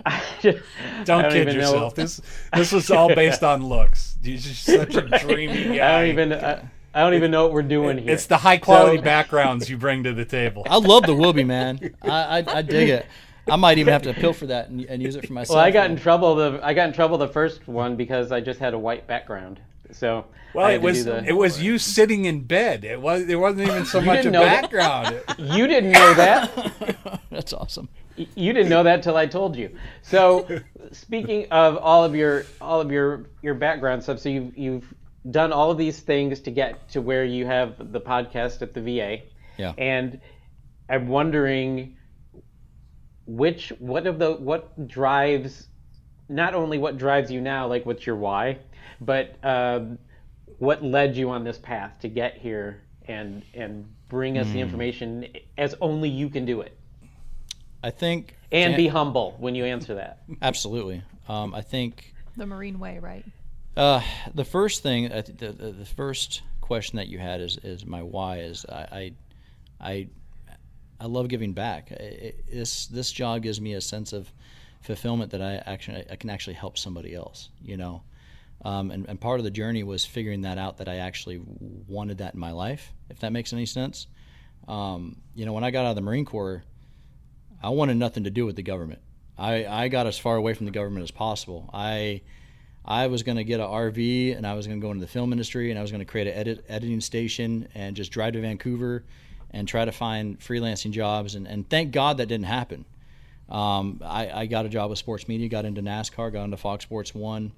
I 0.06 0.22
just- 0.40 0.58
I 1.00 1.04
Don't, 1.04 1.30
kid 1.30 1.42
even 1.48 1.58
know- 1.58 1.70
yourself. 1.72 1.94
This 1.94 2.20
this 2.54 2.72
was 2.72 2.90
all 2.90 3.14
based 3.14 3.44
on 3.44 3.64
looks. 3.64 4.16
You're 4.22 4.38
just 4.38 4.64
such 4.64 4.96
a 4.96 5.02
dreamy 5.02 5.76
guy. 5.76 5.88
I 5.96 6.00
don't 6.00 6.08
even. 6.10 6.32
I, 6.32 6.68
I 6.94 7.00
don't 7.00 7.12
even 7.14 7.30
know 7.30 7.44
what 7.44 7.52
we're 7.52 7.62
doing 7.62 7.98
here. 7.98 8.10
It's 8.10 8.24
the 8.26 8.38
high 8.38 8.56
quality 8.56 8.96
So- 8.96 9.02
backgrounds 9.02 9.68
you 9.70 9.76
bring 9.76 10.02
to 10.04 10.14
the 10.14 10.24
table. 10.24 10.66
I 10.68 10.78
love 10.78 11.04
the 11.04 11.14
Wilby 11.14 11.44
man. 11.44 11.94
I, 12.02 12.10
I 12.10 12.44
I 12.58 12.62
dig 12.62 12.88
it. 12.88 13.06
I 13.48 13.54
might 13.56 13.78
even 13.78 13.92
have 13.92 14.02
to 14.02 14.12
pilfer 14.14 14.46
that 14.46 14.70
and, 14.70 14.80
and 14.86 15.00
use 15.00 15.14
it 15.14 15.24
for 15.26 15.32
myself. 15.32 15.56
Well, 15.56 15.64
I 15.64 15.70
got 15.70 15.88
in 15.90 15.96
trouble. 15.96 16.34
The 16.34 16.58
I 16.64 16.74
got 16.74 16.88
in 16.88 16.94
trouble 16.94 17.18
the 17.18 17.28
first 17.28 17.68
one 17.68 17.94
because 17.96 18.32
I 18.32 18.40
just 18.40 18.58
had 18.58 18.74
a 18.74 18.78
white 18.78 19.06
background. 19.06 19.60
So 19.92 20.24
Well, 20.54 20.68
it 20.70 20.80
was 20.82 21.04
the- 21.04 21.24
it 21.24 21.32
was 21.32 21.62
you 21.62 21.78
sitting 21.78 22.24
in 22.24 22.42
bed. 22.44 22.84
It 22.84 23.00
was 23.00 23.28
it 23.28 23.36
wasn't 23.36 23.68
even 23.68 23.84
so 23.84 24.00
You 24.00 24.06
much 24.06 24.18
a 24.20 24.22
didn't 24.24 24.32
know 24.32 24.44
that? 24.44 24.62
background. 24.62 25.20
You 25.56 25.66
didn't 25.66 25.92
know 25.92 26.14
that. 26.14 27.20
That's 27.30 27.52
awesome. 27.52 27.88
You 28.16 28.52
didn't 28.54 28.70
know 28.70 28.82
that 28.82 29.02
till 29.02 29.16
I 29.16 29.26
told 29.26 29.56
you. 29.56 29.76
So, 30.02 30.46
speaking 30.92 31.46
of 31.50 31.76
all 31.76 32.02
of 32.04 32.14
your 32.14 32.44
all 32.60 32.80
of 32.80 32.90
your 32.90 33.26
your 33.42 33.54
background 33.54 34.02
stuff, 34.02 34.18
so 34.20 34.28
you've 34.30 34.56
you've 34.56 34.94
done 35.30 35.52
all 35.52 35.70
of 35.70 35.76
these 35.78 36.00
things 36.00 36.40
to 36.40 36.50
get 36.50 36.88
to 36.90 37.02
where 37.02 37.24
you 37.24 37.44
have 37.46 37.92
the 37.92 38.00
podcast 38.00 38.62
at 38.62 38.72
the 38.72 38.80
VA. 38.80 39.22
Yeah. 39.58 39.72
And 39.76 40.20
I'm 40.88 41.08
wondering 41.08 41.96
which 43.26 43.72
what 43.78 44.06
of 44.06 44.18
the 44.18 44.32
what 44.34 44.86
drives 44.88 45.66
not 46.28 46.54
only 46.54 46.78
what 46.78 46.96
drives 46.96 47.30
you 47.30 47.40
now, 47.40 47.66
like 47.66 47.84
what's 47.86 48.06
your 48.06 48.16
why, 48.16 48.58
but 49.00 49.36
um, 49.44 49.98
what 50.58 50.82
led 50.82 51.16
you 51.16 51.30
on 51.30 51.44
this 51.44 51.58
path 51.58 51.92
to 52.00 52.08
get 52.08 52.36
here 52.38 52.82
and 53.08 53.42
and 53.54 53.86
bring 54.08 54.38
us 54.38 54.46
the 54.52 54.60
information 54.60 55.26
as 55.58 55.74
only 55.80 56.08
you 56.08 56.28
can 56.28 56.44
do 56.44 56.60
it, 56.60 56.78
I 57.82 57.90
think 57.90 58.36
and 58.52 58.72
to- 58.72 58.76
be 58.76 58.88
humble 58.88 59.34
when 59.38 59.54
you 59.54 59.64
answer 59.64 59.94
that. 59.96 60.22
absolutely. 60.42 61.02
Um, 61.28 61.54
I 61.54 61.62
think 61.62 62.14
The 62.36 62.46
Marine 62.46 62.78
Way, 62.78 62.98
right? 63.00 63.24
Uh, 63.76 64.00
the 64.34 64.44
first 64.44 64.82
thing, 64.82 65.12
I 65.12 65.20
the, 65.22 65.52
the, 65.52 65.72
the 65.72 65.84
first 65.84 66.42
question 66.60 66.96
that 66.96 67.08
you 67.08 67.18
had 67.18 67.40
is, 67.40 67.58
is 67.62 67.84
my 67.84 68.02
why. 68.02 68.38
Is 68.38 68.64
I, 68.68 68.74
I, 68.74 69.12
I, 69.80 70.08
I 71.00 71.06
love 71.06 71.28
giving 71.28 71.52
back. 71.52 71.88
I- 71.92 71.94
It, 72.02 72.44
this 72.50 72.86
this 72.86 73.10
job 73.12 73.42
gives 73.42 73.60
me 73.60 73.74
a 73.74 73.80
sense 73.80 74.12
of 74.12 74.32
fulfillment 74.80 75.32
that 75.32 75.42
I 75.42 75.56
actually 75.70 76.04
I 76.10 76.16
can 76.16 76.30
actually 76.30 76.54
help 76.54 76.78
somebody 76.78 77.14
else. 77.14 77.50
You 77.62 77.76
know, 77.76 78.02
um, 78.64 78.90
and, 78.90 79.06
and 79.08 79.20
part 79.20 79.40
of 79.40 79.44
the 79.44 79.50
journey 79.50 79.82
was 79.82 80.04
figuring 80.04 80.42
that 80.42 80.58
out 80.58 80.78
that 80.78 80.88
I 80.88 80.96
actually 80.96 81.40
wanted 81.40 82.18
that 82.18 82.34
in 82.34 82.40
my 82.40 82.52
life. 82.52 82.92
If 83.10 83.20
that 83.20 83.32
makes 83.32 83.52
any 83.52 83.66
sense. 83.66 84.06
Um, 84.66 85.16
you 85.34 85.46
know, 85.46 85.52
when 85.52 85.64
I 85.64 85.70
got 85.70 85.84
out 85.84 85.90
of 85.90 85.96
the 85.96 86.02
Marine 86.02 86.24
Corps, 86.24 86.64
I 87.62 87.70
wanted 87.70 87.96
nothing 87.96 88.24
to 88.24 88.30
do 88.30 88.46
with 88.46 88.56
the 88.56 88.62
government. 88.62 89.00
I, 89.38 89.66
I 89.66 89.88
got 89.88 90.06
as 90.06 90.18
far 90.18 90.36
away 90.36 90.54
from 90.54 90.66
the 90.66 90.72
government 90.72 91.04
as 91.04 91.10
possible. 91.10 91.70
I 91.72 92.22
I 92.86 93.08
was 93.08 93.24
going 93.24 93.36
to 93.36 93.44
get 93.44 93.58
an 93.58 93.66
RV 93.66 94.36
and 94.36 94.46
I 94.46 94.54
was 94.54 94.68
going 94.68 94.80
to 94.80 94.84
go 94.84 94.92
into 94.92 95.00
the 95.00 95.10
film 95.10 95.32
industry 95.32 95.70
and 95.70 95.78
I 95.78 95.82
was 95.82 95.90
going 95.90 96.00
to 96.00 96.04
create 96.04 96.28
an 96.28 96.34
edit, 96.34 96.64
editing 96.68 97.00
station 97.00 97.66
and 97.74 97.96
just 97.96 98.12
drive 98.12 98.34
to 98.34 98.40
Vancouver 98.40 99.02
and 99.50 99.66
try 99.66 99.84
to 99.84 99.90
find 99.90 100.38
freelancing 100.38 100.92
jobs. 100.92 101.34
And, 101.34 101.48
and 101.48 101.68
thank 101.68 101.90
God 101.90 102.18
that 102.18 102.26
didn't 102.26 102.46
happen. 102.46 102.84
Um, 103.48 104.00
I, 104.04 104.30
I 104.30 104.46
got 104.46 104.66
a 104.66 104.68
job 104.68 104.90
with 104.90 105.00
sports 105.00 105.26
media, 105.26 105.48
got 105.48 105.64
into 105.64 105.82
NASCAR, 105.82 106.32
got 106.32 106.44
into 106.44 106.56
Fox 106.56 106.84
Sports 106.84 107.12
One, 107.12 107.52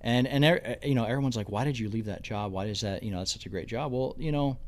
and 0.00 0.26
and 0.26 0.44
er- 0.44 0.76
you 0.82 0.94
know 0.94 1.04
everyone's 1.04 1.36
like, 1.36 1.50
why 1.50 1.64
did 1.64 1.78
you 1.78 1.88
leave 1.88 2.06
that 2.06 2.22
job? 2.22 2.52
Why 2.52 2.66
is 2.66 2.82
that? 2.82 3.02
You 3.02 3.10
know, 3.10 3.18
that's 3.18 3.32
such 3.32 3.46
a 3.46 3.48
great 3.48 3.68
job. 3.68 3.92
Well, 3.92 4.14
you 4.18 4.32
know, 4.32 4.58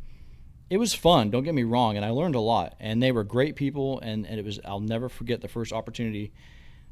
it 0.71 0.79
was 0.79 0.95
fun. 0.95 1.31
Don't 1.31 1.43
get 1.43 1.55
me 1.55 1.65
wrong, 1.65 1.97
and 1.97 2.05
I 2.05 2.11
learned 2.11 2.37
a 2.37 2.41
lot. 2.41 2.77
And 2.81 3.03
they 3.03 3.13
were 3.13 3.25
great 3.25 3.57
people, 3.57 4.01
and, 4.01 4.27
and 4.27 4.39
it 4.39 4.45
was 4.45 4.61
I'll 4.65 4.81
never 4.81 5.09
forget 5.09 5.41
the 5.41 5.49
first 5.49 5.73
opportunity 5.73 6.33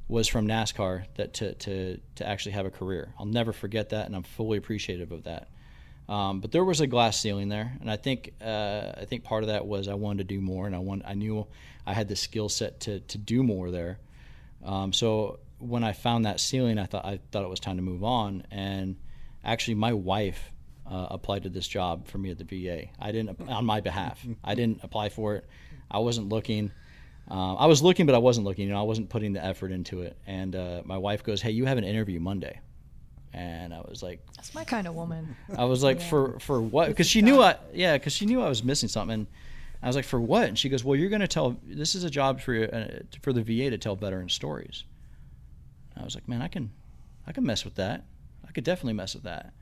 was 0.09 0.27
from 0.27 0.49
NASCAR 0.49 1.05
that 1.17 1.35
to, 1.35 1.55
to 1.55 2.01
to 2.17 2.27
actually 2.27 2.53
have 2.53 2.67
a 2.67 2.71
career. 2.71 3.15
I'll 3.19 3.27
never 3.27 3.53
forget 3.53 3.91
that, 3.91 4.07
and 4.07 4.17
I'm 4.17 4.23
fully 4.23 4.59
appreciative 4.59 5.13
of 5.13 5.25
that. 5.25 5.49
Um, 6.09 6.41
but 6.41 6.53
there 6.53 6.65
was 6.65 6.81
a 6.81 6.87
glass 6.87 7.21
ceiling 7.21 7.51
there, 7.51 7.77
and 7.81 7.91
I 7.91 7.97
think 7.97 8.33
uh, 8.41 8.93
I 8.97 9.05
think 9.05 9.25
part 9.25 9.43
of 9.43 9.49
that 9.49 9.67
was 9.67 9.89
I 9.89 9.95
wanted 9.95 10.29
to 10.29 10.35
do 10.35 10.41
more, 10.41 10.67
and 10.67 10.75
I 10.75 10.79
want 10.79 11.03
I 11.07 11.15
knew 11.15 11.47
I 11.87 11.93
had 11.93 12.09
the 12.09 12.17
skill 12.17 12.49
set 12.49 12.81
to 12.81 13.01
to 13.01 13.19
do 13.19 13.43
more 13.43 13.71
there. 13.71 13.99
Um, 14.65 14.93
so 14.93 15.39
when 15.59 15.85
I 15.85 15.93
found 15.93 16.25
that 16.25 16.41
ceiling, 16.41 16.79
I 16.79 16.87
thought 16.87 17.05
I 17.05 17.21
thought 17.31 17.45
it 17.45 17.49
was 17.51 17.61
time 17.61 17.77
to 17.77 17.83
move 17.83 18.05
on. 18.05 18.45
And 18.51 18.97
actually, 19.45 19.75
my 19.75 19.93
wife 19.93 20.53
uh, 20.87 21.09
applied 21.11 21.43
to 21.45 21.49
this 21.49 21.67
job 21.67 22.07
for 22.09 22.19
me 22.19 22.31
at 22.31 22.39
the 22.39 22.45
VA. 22.45 22.89
I 22.99 23.13
didn't 23.13 23.41
on 23.49 23.65
my 23.65 23.81
behalf. 23.81 24.25
I 24.45 24.55
didn't 24.55 24.81
apply 24.83 25.09
for 25.11 25.35
it. 25.37 25.45
I 25.91 25.99
wasn't 25.99 26.29
looking. 26.29 26.71
Uh, 27.31 27.55
I 27.57 27.67
was 27.67 27.83
looking, 27.83 28.07
but 28.07 28.15
I 28.15 28.19
wasn't 28.19 28.47
looking. 28.47 28.69
You 28.69 28.73
know, 28.73 28.81
I 28.81 28.85
wasn't 28.85 29.11
putting 29.11 29.35
the 29.35 29.45
effort 29.45 29.71
into 29.71 30.03
it. 30.03 30.17
And 30.27 30.57
uh, 30.57 30.83
my 30.85 30.97
wife 30.97 31.23
goes, 31.23 31.43
"Hey, 31.43 31.51
you 31.51 31.67
have 31.67 31.79
an 31.79 31.85
interview 31.85 32.21
Monday." 32.21 32.61
And 33.35 33.75
I 33.75 33.81
was 33.81 34.03
like, 34.03 34.25
That's 34.37 34.55
my 34.55 34.65
kind 34.65 34.87
of 34.87 34.95
woman. 34.95 35.37
I 35.57 35.65
was 35.65 35.83
like, 35.83 36.01
for 36.01 36.41
for 36.41 36.61
what? 36.61 36.89
Because 36.89 37.07
she 37.07 37.21
knew 37.21 37.43
I, 37.43 37.57
yeah, 37.75 37.97
because 37.97 38.15
she 38.15 38.25
knew 38.25 38.41
I 38.41 38.49
was 38.49 38.65
missing 38.65 38.89
something. 38.89 39.15
And 39.15 39.27
I 39.83 39.87
was 39.87 39.97
like, 39.97 40.07
for 40.07 40.21
what? 40.21 40.49
And 40.49 40.59
she 40.59 40.69
goes, 40.69 40.83
well, 40.83 40.97
you're 40.97 41.11
going 41.11 41.21
to 41.21 41.29
tell. 41.29 41.57
This 41.65 41.95
is 41.95 42.05
a 42.05 42.11
job 42.11 42.41
for 42.41 42.55
uh, 42.57 43.01
for 43.23 43.33
the 43.33 43.43
VA 43.43 43.71
to 43.71 43.79
tell 43.79 43.97
veteran 43.97 44.29
stories. 44.29 44.85
I 46.01 46.05
was 46.05 46.15
like, 46.15 46.29
man, 46.29 46.43
I 46.43 46.49
can, 46.49 46.71
I 47.27 47.33
can 47.33 47.45
mess 47.45 47.65
with 47.65 47.75
that. 47.77 48.05
I 48.47 48.53
could 48.53 48.65
definitely 48.65 48.95
mess 48.95 49.15
with 49.15 49.25
that. 49.25 49.53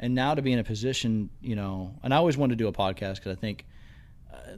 And 0.00 0.14
now 0.14 0.34
to 0.34 0.42
be 0.42 0.52
in 0.52 0.58
a 0.58 0.64
position, 0.64 1.30
you 1.40 1.56
know, 1.56 1.94
and 2.02 2.14
I 2.14 2.18
always 2.18 2.36
wanted 2.36 2.58
to 2.58 2.64
do 2.64 2.68
a 2.68 2.72
podcast 2.72 3.16
because 3.16 3.32
I 3.32 3.40
think 3.40 3.66
uh, 4.32 4.56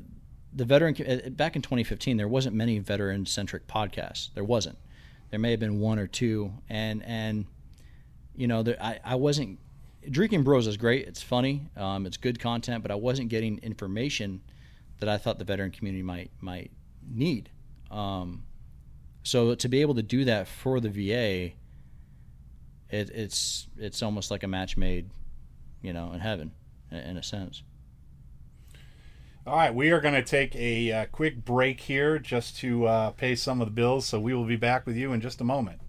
the 0.52 0.64
veteran 0.64 0.94
uh, 1.00 1.30
back 1.30 1.56
in 1.56 1.62
2015 1.62 2.16
there 2.16 2.28
wasn't 2.28 2.54
many 2.54 2.78
veteran 2.78 3.25
centric 3.26 3.66
podcasts. 3.66 4.28
There 4.34 4.44
wasn't. 4.44 4.78
There 5.30 5.38
may 5.38 5.52
have 5.52 5.60
been 5.60 5.80
one 5.80 5.99
or 5.99 6.06
two, 6.06 6.52
and 6.68 7.04
and 7.04 7.46
you 8.37 8.46
know, 8.46 8.62
there, 8.62 8.76
I 8.80 8.99
I 9.04 9.14
wasn't. 9.14 9.58
Drinking 10.10 10.42
Bros 10.42 10.66
is 10.66 10.76
great. 10.76 11.06
It's 11.06 11.22
funny. 11.22 11.66
Um, 11.76 12.06
it's 12.06 12.16
good 12.16 12.40
content, 12.40 12.82
but 12.82 12.90
I 12.90 12.94
wasn't 12.94 13.28
getting 13.28 13.58
information 13.58 14.40
that 14.99 15.08
I 15.08 15.18
thought 15.18 15.38
the 15.38 15.44
veteran 15.44 15.70
community 15.70 16.02
might 16.02 16.30
might 16.40 16.70
need. 17.08 17.50
Um, 17.90 18.44
so 19.30 19.54
to 19.54 19.68
be 19.68 19.80
able 19.80 19.94
to 19.94 20.02
do 20.02 20.25
that 20.25 20.49
for 20.49 20.80
the 20.80 20.88
VA, 20.88 21.54
it, 22.90 23.10
it's 23.10 23.68
it's 23.78 24.02
almost 24.02 24.28
like 24.28 24.42
a 24.42 24.49
match 24.49 24.76
made, 24.76 25.08
you 25.82 25.92
know, 25.92 26.12
in 26.12 26.18
heaven, 26.18 26.50
in, 26.90 26.99
in 26.99 27.16
a 27.16 27.22
sense. 27.22 27.62
All 29.46 29.54
right, 29.54 29.72
we 29.72 29.92
are 29.92 30.00
going 30.00 30.14
to 30.14 30.25
take 30.25 30.56
a 30.56 30.92
uh, 30.92 31.06
quick 31.12 31.44
break 31.44 31.80
here 31.80 32.18
just 32.18 32.56
to 32.58 32.87
uh, 32.87 33.10
pay 33.10 33.37
some 33.37 33.60
of 33.60 33.68
the 33.68 33.72
bills. 33.72 34.04
So 34.04 34.18
we 34.18 34.34
will 34.34 34.46
be 34.46 34.56
back 34.56 34.84
with 34.84 34.96
you 34.96 35.12
in 35.12 35.20
just 35.20 35.40
a 35.40 35.44
moment. 35.44 35.80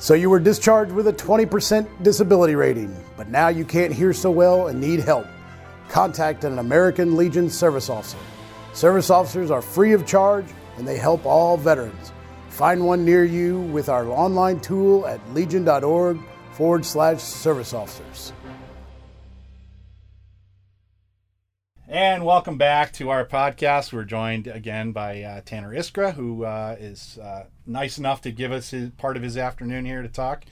So 0.00 0.14
you 0.14 0.28
were 0.28 0.40
discharged 0.40 0.90
with 0.90 1.06
a 1.06 1.12
20% 1.12 2.02
disability 2.02 2.56
rating, 2.56 2.96
but 3.16 3.28
now 3.28 3.46
you 3.46 3.64
can't 3.64 3.92
hear 3.92 4.12
so 4.12 4.32
well 4.32 4.66
and 4.66 4.80
need 4.80 5.00
help. 5.00 5.26
Contact 5.88 6.42
an 6.42 6.58
American 6.58 7.16
Legion 7.16 7.48
service 7.48 7.88
officer. 7.88 8.18
Service 8.72 9.08
officers 9.08 9.52
are 9.52 9.62
free 9.62 9.92
of 9.92 10.04
charge 10.04 10.46
and 10.76 10.86
they 10.86 10.96
help 10.96 11.24
all 11.26 11.56
veterans. 11.56 12.12
Find 12.48 12.84
one 12.84 13.04
near 13.04 13.24
you 13.24 13.60
with 13.60 13.88
our 13.88 14.06
online 14.08 14.60
tool 14.60 15.06
at 15.06 15.20
legion.org 15.32 16.18
forward 16.52 16.84
slash 16.84 17.20
service 17.20 17.72
officers. 17.72 18.32
And 21.88 22.24
welcome 22.24 22.56
back 22.56 22.92
to 22.94 23.10
our 23.10 23.24
podcast. 23.24 23.92
We're 23.92 24.04
joined 24.04 24.46
again 24.46 24.92
by 24.92 25.22
uh, 25.22 25.40
Tanner 25.44 25.74
Iskra, 25.74 26.14
who 26.14 26.44
uh, 26.44 26.76
is 26.78 27.18
uh, 27.18 27.46
nice 27.66 27.98
enough 27.98 28.20
to 28.22 28.30
give 28.30 28.52
us 28.52 28.70
his, 28.70 28.90
part 28.90 29.16
of 29.16 29.22
his 29.22 29.36
afternoon 29.36 29.84
here 29.84 30.02
to 30.02 30.08
talk. 30.08 30.44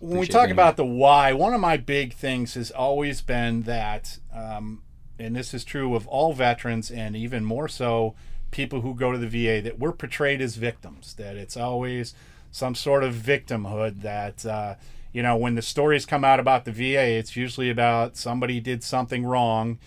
When 0.00 0.18
we 0.18 0.26
talk 0.26 0.46
being 0.46 0.52
about 0.52 0.76
the 0.76 0.84
why, 0.84 1.32
one 1.32 1.54
of 1.54 1.60
my 1.60 1.76
big 1.76 2.14
things 2.14 2.54
has 2.54 2.70
always 2.70 3.20
been 3.20 3.62
that 3.62 4.18
um, 4.34 4.82
and 5.18 5.36
this 5.36 5.54
is 5.54 5.64
true 5.64 5.94
of 5.94 6.06
all 6.08 6.32
veterans, 6.32 6.90
and 6.90 7.14
even 7.16 7.44
more 7.44 7.68
so 7.68 8.14
people 8.54 8.82
who 8.82 8.94
go 8.94 9.10
to 9.10 9.18
the 9.18 9.26
VA, 9.26 9.60
that 9.60 9.78
we're 9.78 9.92
portrayed 9.92 10.40
as 10.40 10.54
victims. 10.54 11.14
That 11.14 11.36
it's 11.36 11.56
always 11.56 12.14
some 12.52 12.74
sort 12.74 13.02
of 13.02 13.14
victimhood. 13.14 14.00
That 14.02 14.46
uh, 14.46 14.76
you 15.12 15.22
know, 15.22 15.36
when 15.36 15.56
the 15.56 15.62
stories 15.62 16.06
come 16.06 16.24
out 16.24 16.40
about 16.40 16.64
the 16.64 16.72
VA, 16.72 17.18
it's 17.18 17.36
usually 17.36 17.68
about 17.68 18.16
somebody 18.16 18.60
did 18.60 18.82
something 18.82 19.26
wrong 19.26 19.78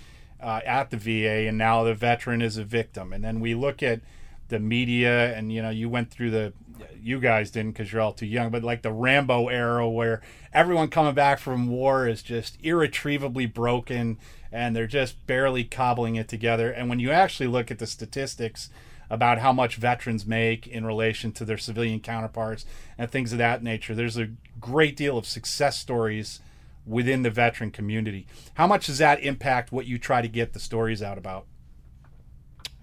uh, 0.41 0.59
at 0.65 0.91
the 0.91 0.97
VA, 0.97 1.47
and 1.47 1.57
now 1.57 1.83
the 1.83 1.95
veteran 1.95 2.41
is 2.41 2.57
a 2.57 2.63
victim. 2.63 3.13
And 3.13 3.23
then 3.23 3.39
we 3.39 3.55
look 3.55 3.81
at 3.81 4.01
the 4.49 4.59
media, 4.59 5.33
and 5.35 5.51
you 5.51 5.61
know, 5.61 5.69
you 5.69 5.89
went 5.89 6.11
through 6.11 6.31
the 6.31 6.53
you 7.01 7.19
guys 7.19 7.51
didn't 7.51 7.71
because 7.71 7.91
you're 7.91 8.01
all 8.01 8.13
too 8.13 8.25
young, 8.25 8.49
but 8.49 8.63
like 8.63 8.81
the 8.81 8.91
Rambo 8.91 9.47
era 9.47 9.87
where 9.89 10.21
everyone 10.53 10.89
coming 10.89 11.13
back 11.13 11.39
from 11.39 11.67
war 11.67 12.07
is 12.07 12.21
just 12.21 12.57
irretrievably 12.61 13.45
broken 13.47 14.17
and 14.51 14.75
they're 14.75 14.87
just 14.87 15.25
barely 15.27 15.63
cobbling 15.63 16.15
it 16.15 16.27
together. 16.27 16.71
And 16.71 16.89
when 16.89 16.99
you 16.99 17.11
actually 17.11 17.47
look 17.47 17.71
at 17.71 17.79
the 17.79 17.87
statistics 17.87 18.69
about 19.09 19.39
how 19.39 19.53
much 19.53 19.75
veterans 19.75 20.25
make 20.25 20.67
in 20.67 20.85
relation 20.85 21.31
to 21.33 21.45
their 21.45 21.57
civilian 21.57 21.99
counterparts 21.99 22.65
and 22.97 23.09
things 23.09 23.31
of 23.31 23.37
that 23.37 23.63
nature, 23.63 23.95
there's 23.95 24.17
a 24.17 24.29
great 24.59 24.95
deal 24.95 25.17
of 25.17 25.25
success 25.25 25.79
stories 25.79 26.41
within 26.85 27.23
the 27.23 27.29
veteran 27.29 27.71
community. 27.71 28.27
How 28.55 28.67
much 28.67 28.87
does 28.87 28.97
that 28.97 29.21
impact 29.21 29.71
what 29.71 29.85
you 29.85 29.97
try 29.97 30.21
to 30.21 30.27
get 30.27 30.53
the 30.53 30.59
stories 30.59 31.01
out 31.01 31.17
about? 31.17 31.45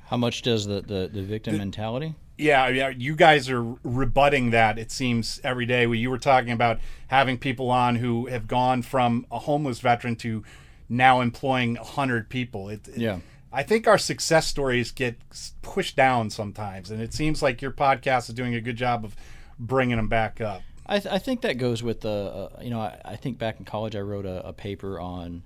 How 0.06 0.16
much 0.18 0.42
does 0.42 0.66
the, 0.66 0.82
the, 0.82 1.10
the 1.12 1.22
victim 1.22 1.54
the, 1.54 1.58
mentality? 1.58 2.14
Yeah, 2.36 2.68
yeah, 2.68 2.88
you 2.88 3.14
guys 3.14 3.48
are 3.48 3.62
rebutting 3.84 4.50
that. 4.50 4.78
It 4.78 4.90
seems 4.90 5.40
every 5.44 5.66
day. 5.66 5.86
You 5.86 6.10
were 6.10 6.18
talking 6.18 6.50
about 6.50 6.80
having 7.06 7.38
people 7.38 7.70
on 7.70 7.96
who 7.96 8.26
have 8.26 8.48
gone 8.48 8.82
from 8.82 9.26
a 9.30 9.38
homeless 9.38 9.80
veteran 9.80 10.16
to 10.16 10.42
now 10.88 11.20
employing 11.20 11.76
hundred 11.76 12.28
people. 12.28 12.68
It, 12.68 12.88
yeah. 12.96 13.20
I 13.52 13.62
think 13.62 13.86
our 13.86 13.98
success 13.98 14.48
stories 14.48 14.90
get 14.90 15.16
pushed 15.62 15.94
down 15.94 16.30
sometimes, 16.30 16.90
and 16.90 17.00
it 17.00 17.14
seems 17.14 17.40
like 17.40 17.62
your 17.62 17.70
podcast 17.70 18.28
is 18.28 18.34
doing 18.34 18.54
a 18.54 18.60
good 18.60 18.76
job 18.76 19.04
of 19.04 19.14
bringing 19.60 19.96
them 19.96 20.08
back 20.08 20.40
up. 20.40 20.62
I, 20.86 20.98
th- 20.98 21.14
I 21.14 21.18
think 21.18 21.42
that 21.42 21.56
goes 21.56 21.82
with 21.82 22.00
the, 22.00 22.10
uh, 22.10 22.60
you 22.60 22.70
know, 22.70 22.80
I, 22.80 23.00
I, 23.04 23.16
think 23.16 23.38
back 23.38 23.58
in 23.58 23.64
college 23.64 23.96
I 23.96 24.00
wrote 24.00 24.26
a, 24.26 24.48
a 24.48 24.52
paper 24.52 25.00
on, 25.00 25.42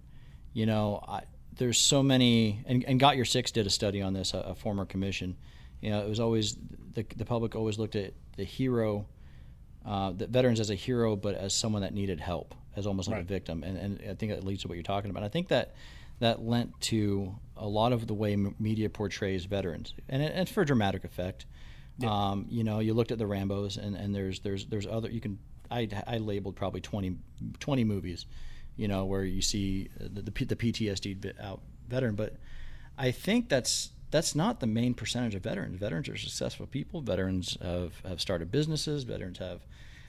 you 0.52 0.66
know, 0.66 1.04
I, 1.06 1.20
there's 1.58 1.78
so 1.78 2.02
many, 2.02 2.64
and, 2.66 2.82
and 2.84 2.98
Got 2.98 3.16
Your 3.16 3.24
Six 3.24 3.52
did 3.52 3.66
a 3.66 3.70
study 3.70 4.02
on 4.02 4.14
this, 4.14 4.34
a, 4.34 4.38
a 4.38 4.54
former 4.54 4.84
commission 4.84 5.36
you 5.80 5.90
know, 5.90 6.00
it 6.00 6.08
was 6.08 6.20
always 6.20 6.56
the, 6.94 7.04
the 7.16 7.24
public 7.24 7.54
always 7.54 7.78
looked 7.78 7.96
at 7.96 8.14
the 8.36 8.44
hero, 8.44 9.06
uh, 9.86 10.12
the 10.12 10.26
veterans 10.26 10.60
as 10.60 10.70
a 10.70 10.74
hero, 10.74 11.16
but 11.16 11.34
as 11.34 11.54
someone 11.54 11.82
that 11.82 11.94
needed 11.94 12.20
help, 12.20 12.54
as 12.76 12.86
almost 12.86 13.08
like 13.08 13.16
right. 13.16 13.24
a 13.24 13.28
victim. 13.28 13.62
And, 13.62 13.76
and 13.76 14.10
I 14.10 14.14
think 14.14 14.32
that 14.32 14.44
leads 14.44 14.62
to 14.62 14.68
what 14.68 14.74
you're 14.74 14.82
talking 14.82 15.10
about. 15.10 15.22
I 15.22 15.28
think 15.28 15.48
that 15.48 15.74
that 16.20 16.42
lent 16.42 16.80
to 16.80 17.34
a 17.56 17.66
lot 17.66 17.92
of 17.92 18.06
the 18.06 18.14
way 18.14 18.36
media 18.36 18.90
portrays 18.90 19.44
veterans, 19.44 19.94
and 20.08 20.22
it, 20.22 20.32
it's 20.34 20.50
for 20.50 20.64
dramatic 20.64 21.04
effect. 21.04 21.46
Yeah. 21.98 22.10
Um, 22.10 22.46
you 22.48 22.64
know, 22.64 22.78
you 22.80 22.94
looked 22.94 23.10
at 23.10 23.18
the 23.18 23.26
Rambo's, 23.26 23.76
and, 23.76 23.96
and 23.96 24.14
there's 24.14 24.40
there's 24.40 24.66
there's 24.66 24.86
other 24.86 25.10
you 25.10 25.20
can 25.20 25.38
I, 25.70 25.88
I 26.06 26.18
labeled 26.18 26.56
probably 26.56 26.80
20, 26.80 27.16
20 27.60 27.84
movies, 27.84 28.26
you 28.76 28.88
know, 28.88 29.04
where 29.04 29.24
you 29.24 29.42
see 29.42 29.88
the 29.98 30.22
the, 30.22 30.44
the 30.44 30.56
PTSD 30.56 31.40
out 31.40 31.60
veteran, 31.88 32.14
but 32.14 32.36
I 32.96 33.10
think 33.10 33.48
that's 33.48 33.90
that's 34.10 34.34
not 34.34 34.60
the 34.60 34.66
main 34.66 34.94
percentage 34.94 35.34
of 35.34 35.42
veterans. 35.42 35.78
Veterans 35.78 36.08
are 36.08 36.16
successful 36.16 36.66
people. 36.66 37.00
Veterans 37.00 37.58
have, 37.62 38.00
have 38.06 38.20
started 38.20 38.50
businesses. 38.50 39.04
Veterans 39.04 39.38
have, 39.38 39.60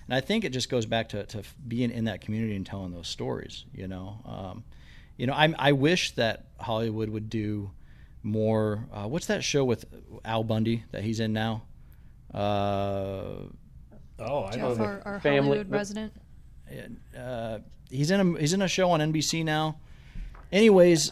and 0.08 0.14
I 0.14 0.22
think 0.22 0.46
it 0.46 0.50
just 0.50 0.70
goes 0.70 0.86
back 0.86 1.10
to, 1.10 1.26
to 1.26 1.44
being 1.68 1.92
in 1.92 2.06
that 2.06 2.22
community 2.22 2.56
and 2.56 2.66
telling 2.66 2.92
those 2.92 3.08
stories. 3.08 3.66
You 3.74 3.88
know, 3.88 4.22
um, 4.26 4.64
you 5.18 5.28
know, 5.28 5.34
I, 5.34 5.54
I 5.60 5.72
wish 5.74 6.12
that 6.12 6.46
Hollywood 6.60 7.10
would 7.10 7.30
do 7.30 7.72
more. 8.24 8.88
Uh, 8.94 9.08
what's 9.08 9.28
that 9.28 9.44
show 9.44 9.66
with 9.66 9.86
Al 10.24 10.44
Bundy 10.44 10.86
that 10.92 11.04
he's 11.04 11.20
in 11.20 11.34
now? 11.34 11.64
Uh, 12.34 13.48
oh, 14.20 14.44
I 14.46 14.52
Jeff, 14.52 14.78
know 14.78 14.84
our, 14.84 15.02
our 15.06 15.20
family 15.20 15.58
Hollywood 15.58 15.72
resident. 15.72 16.14
Uh, 17.18 17.60
he's 17.90 18.12
in 18.12 18.36
a 18.36 18.40
he's 18.40 18.54
in 18.54 18.62
a 18.62 18.68
show 18.68 18.92
on 18.92 19.00
NBC 19.00 19.44
now. 19.44 19.80
Anyways, 20.52 21.12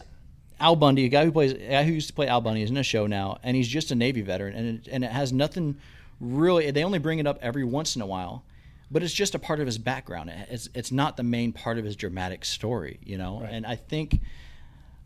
Al 0.59 0.75
Bundy, 0.75 1.05
a 1.05 1.09
guy 1.09 1.25
who 1.25 1.31
plays, 1.31 1.53
a 1.53 1.57
guy 1.57 1.83
who 1.83 1.93
used 1.93 2.07
to 2.07 2.13
play 2.13 2.27
Al 2.27 2.41
Bundy, 2.41 2.63
is 2.63 2.69
in 2.69 2.77
a 2.77 2.83
show 2.83 3.07
now, 3.07 3.37
and 3.43 3.55
he's 3.55 3.67
just 3.67 3.91
a 3.91 3.95
Navy 3.95 4.21
veteran, 4.21 4.55
and 4.55 4.79
it, 4.79 4.87
and 4.91 5.03
it 5.03 5.11
has 5.11 5.31
nothing 5.31 5.77
really. 6.19 6.71
They 6.71 6.83
only 6.83 6.99
bring 6.99 7.19
it 7.19 7.27
up 7.27 7.37
every 7.41 7.63
once 7.63 7.95
in 7.95 8.01
a 8.01 8.05
while, 8.05 8.43
but 8.89 9.03
it's 9.03 9.13
just 9.13 9.35
a 9.35 9.39
part 9.39 9.59
of 9.59 9.65
his 9.65 9.77
background. 9.77 10.31
It's 10.49 10.69
it's 10.73 10.91
not 10.91 11.17
the 11.17 11.23
main 11.23 11.53
part 11.53 11.77
of 11.77 11.85
his 11.85 11.95
dramatic 11.95 12.43
story, 12.43 12.99
you 13.03 13.17
know. 13.17 13.41
Right. 13.41 13.53
And 13.53 13.65
I 13.65 13.75
think 13.75 14.21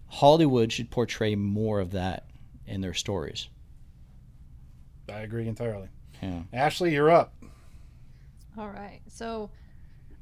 Hollywood 0.07 0.71
should 0.71 0.89
portray 0.89 1.35
more 1.35 1.79
of 1.79 1.91
that 1.91 2.27
in 2.65 2.81
their 2.81 2.93
stories. 2.93 3.49
I 5.09 5.19
agree 5.21 5.47
entirely. 5.47 5.89
Yeah. 6.21 6.43
Ashley, 6.53 6.93
you're 6.93 7.09
up. 7.09 7.33
All 8.57 8.69
right, 8.69 9.01
so 9.07 9.49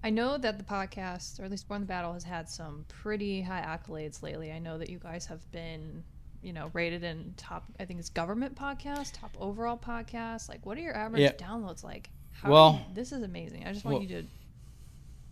I 0.03 0.09
know 0.09 0.37
that 0.37 0.57
the 0.57 0.63
podcast, 0.63 1.39
or 1.39 1.43
at 1.43 1.51
least 1.51 1.67
Borne 1.67 1.81
the 1.81 1.87
Battle, 1.87 2.13
has 2.13 2.23
had 2.23 2.49
some 2.49 2.85
pretty 2.87 3.41
high 3.41 3.61
accolades 3.61 4.23
lately. 4.23 4.51
I 4.51 4.59
know 4.59 4.77
that 4.77 4.89
you 4.89 4.97
guys 4.97 5.25
have 5.25 5.49
been, 5.51 6.03
you 6.41 6.53
know, 6.53 6.69
rated 6.73 7.03
in 7.03 7.33
top. 7.35 7.65
I 7.79 7.85
think 7.85 7.99
it's 7.99 8.09
government 8.09 8.55
podcast, 8.55 9.19
top 9.19 9.35
overall 9.39 9.77
podcast. 9.77 10.47
Like, 10.47 10.65
what 10.65 10.77
are 10.77 10.81
your 10.81 10.95
average 10.95 11.21
yeah. 11.21 11.31
downloads 11.33 11.83
like? 11.83 12.09
How 12.31 12.49
well, 12.49 12.85
you, 12.87 12.95
this 12.95 13.11
is 13.11 13.23
amazing. 13.23 13.65
I 13.67 13.73
just 13.73 13.83
want 13.83 13.95
well, 13.97 14.03
you 14.03 14.21
to. 14.21 14.27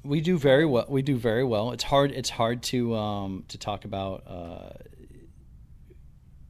We 0.03 0.19
do 0.19 0.37
very 0.37 0.65
well. 0.65 0.85
We 0.89 1.01
do 1.01 1.15
very 1.15 1.45
well. 1.45 1.71
It's 1.71 1.83
hard. 1.83 2.11
It's 2.11 2.29
hard 2.29 2.61
to 2.63 2.95
um, 2.95 3.45
to 3.47 3.57
talk 3.57 3.85
about. 3.85 4.23
Uh, 4.27 4.69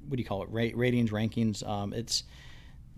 what 0.08 0.15
do 0.15 0.21
you 0.21 0.27
call 0.27 0.41
it? 0.41 0.49
Ra- 0.49 0.71
ratings, 0.73 1.12
rankings. 1.12 1.67
Um, 1.67 1.93
it's 1.93 2.23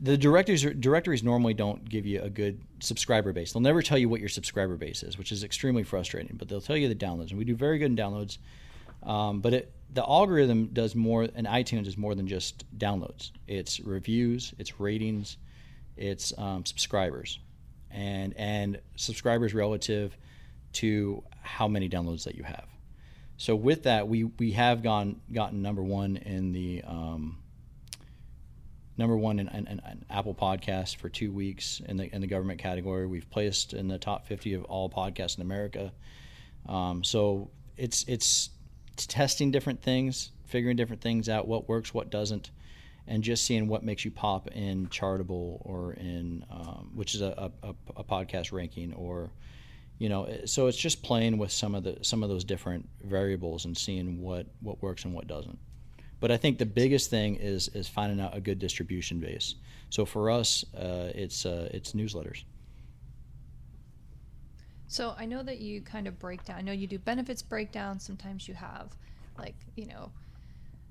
the 0.02 0.18
directories 0.18 0.64
directories 0.64 1.24
normally 1.24 1.54
don't 1.54 1.88
give 1.88 2.06
you 2.06 2.22
a 2.22 2.30
good 2.30 2.62
subscriber 2.80 3.34
base. 3.34 3.52
They'll 3.52 3.62
never 3.62 3.82
tell 3.82 3.98
you 3.98 4.08
what 4.08 4.20
your 4.20 4.30
subscriber 4.30 4.78
base 4.78 5.04
is, 5.04 5.18
which 5.18 5.32
is 5.32 5.44
extremely 5.44 5.84
frustrating. 5.84 6.38
But 6.38 6.48
they'll 6.48 6.62
tell 6.62 6.78
you 6.78 6.88
the 6.88 6.96
downloads, 6.96 7.30
and 7.30 7.38
we 7.38 7.46
do 7.46 7.56
very 7.56 7.78
good 7.78 7.92
in 7.92 7.96
downloads. 7.96 8.38
Um, 9.04 9.42
but 9.42 9.54
it, 9.54 9.74
the 9.94 10.04
algorithm 10.04 10.68
does 10.68 10.96
more, 10.96 11.28
and 11.36 11.48
iTunes 11.48 11.88
is 11.88 11.98
more 11.98 12.16
than 12.16 12.28
just 12.28 12.66
downloads. 12.78 13.32
It's 13.48 13.80
reviews, 13.80 14.54
it's 14.58 14.80
ratings, 14.80 15.38
it's 15.98 16.34
um, 16.38 16.66
subscribers, 16.66 17.40
and 17.92 18.34
and 18.38 18.80
subscribers 18.96 19.54
relative 19.54 20.16
to 20.72 21.24
how 21.42 21.68
many 21.68 21.90
downloads 21.90 22.24
that 22.24 22.36
you 22.36 22.44
have. 22.44 22.66
So 23.38 23.56
with 23.56 23.84
that, 23.84 24.08
we 24.08 24.26
we 24.26 24.52
have 24.52 24.82
gone 24.82 25.20
gotten 25.32 25.62
number 25.62 25.84
one 25.84 26.18
in 26.18 26.54
the 26.54 26.84
um, 26.86 27.38
number 29.00 29.18
one 29.18 29.40
in, 29.40 29.48
in, 29.48 29.66
in, 29.66 30.06
Apple 30.10 30.36
Podcasts 30.36 30.96
for 30.96 31.10
two 31.10 31.32
weeks 31.32 31.82
in 31.88 31.98
the 31.98 32.14
in 32.14 32.22
the 32.22 32.28
government 32.28 32.60
category. 32.60 33.08
We've 33.08 33.30
placed 33.32 33.74
in 33.74 33.88
the 33.88 33.98
top 33.98 34.28
50 34.28 34.54
of 34.54 34.66
all 34.66 34.90
podcasts 34.90 35.38
in 35.38 35.42
America. 35.42 35.92
Um, 36.68 37.04
so 37.04 37.50
it's, 37.78 38.04
it's 38.08 38.50
it's 38.94 39.08
testing 39.08 39.50
different 39.50 39.82
things, 39.82 40.32
figuring 40.46 40.76
different 40.76 41.02
things 41.02 41.30
out, 41.30 41.48
what 41.48 41.70
works, 41.70 41.94
what 41.94 42.10
doesn't, 42.10 42.52
and 43.08 43.24
just 43.24 43.46
seeing 43.46 43.68
what 43.68 43.84
makes 43.84 44.04
you 44.04 44.12
pop 44.12 44.50
in 44.50 44.88
Chartable 44.88 45.62
or 45.62 45.94
in 45.94 46.46
um, 46.52 46.92
which 46.94 47.16
is 47.16 47.22
a, 47.22 47.52
a, 47.64 47.74
a 47.96 48.04
podcast 48.04 48.52
ranking 48.52 48.94
or 48.94 49.32
you 49.98 50.10
know 50.10 50.30
so 50.46 50.68
it's 50.68 50.78
just 50.78 51.02
playing 51.02 51.38
with 51.38 51.52
some 51.52 51.74
of 51.74 51.84
the 51.84 51.98
some 52.02 52.24
of 52.24 52.30
those 52.30 52.44
different 52.44 52.88
variables 53.04 53.66
and 53.66 53.78
seeing 53.78 54.22
what 54.22 54.48
what 54.62 54.82
works 54.82 55.06
and 55.06 55.14
what 55.14 55.28
doesn't 55.28 55.58
but 56.20 56.32
I 56.32 56.38
think 56.38 56.58
the 56.58 56.66
biggest 56.66 57.10
thing 57.10 57.36
is 57.36 57.70
is 57.70 57.88
finding 57.88 58.20
out 58.20 58.36
a 58.36 58.42
good 58.42 58.60
distribution 58.60 59.20
base. 59.20 59.56
So 59.90 60.06
for 60.06 60.30
us, 60.30 60.66
uh, 60.76 61.12
it's 61.16 61.46
uh, 61.46 61.70
it's 61.74 61.94
newsletters. 61.94 62.44
So 64.88 65.14
I 65.18 65.26
know 65.26 65.44
that 65.44 65.60
you 65.60 65.82
kind 65.82 66.08
of 66.08 66.18
break 66.20 66.44
down. 66.46 66.58
I 66.58 66.62
know 66.62 66.72
you 66.72 66.88
do 66.88 66.98
benefits 67.00 67.42
breakdowns. 67.42 68.04
Sometimes 68.04 68.48
you 68.48 68.56
have, 68.56 68.98
like 69.38 69.56
you 69.76 69.86
know, 69.86 70.12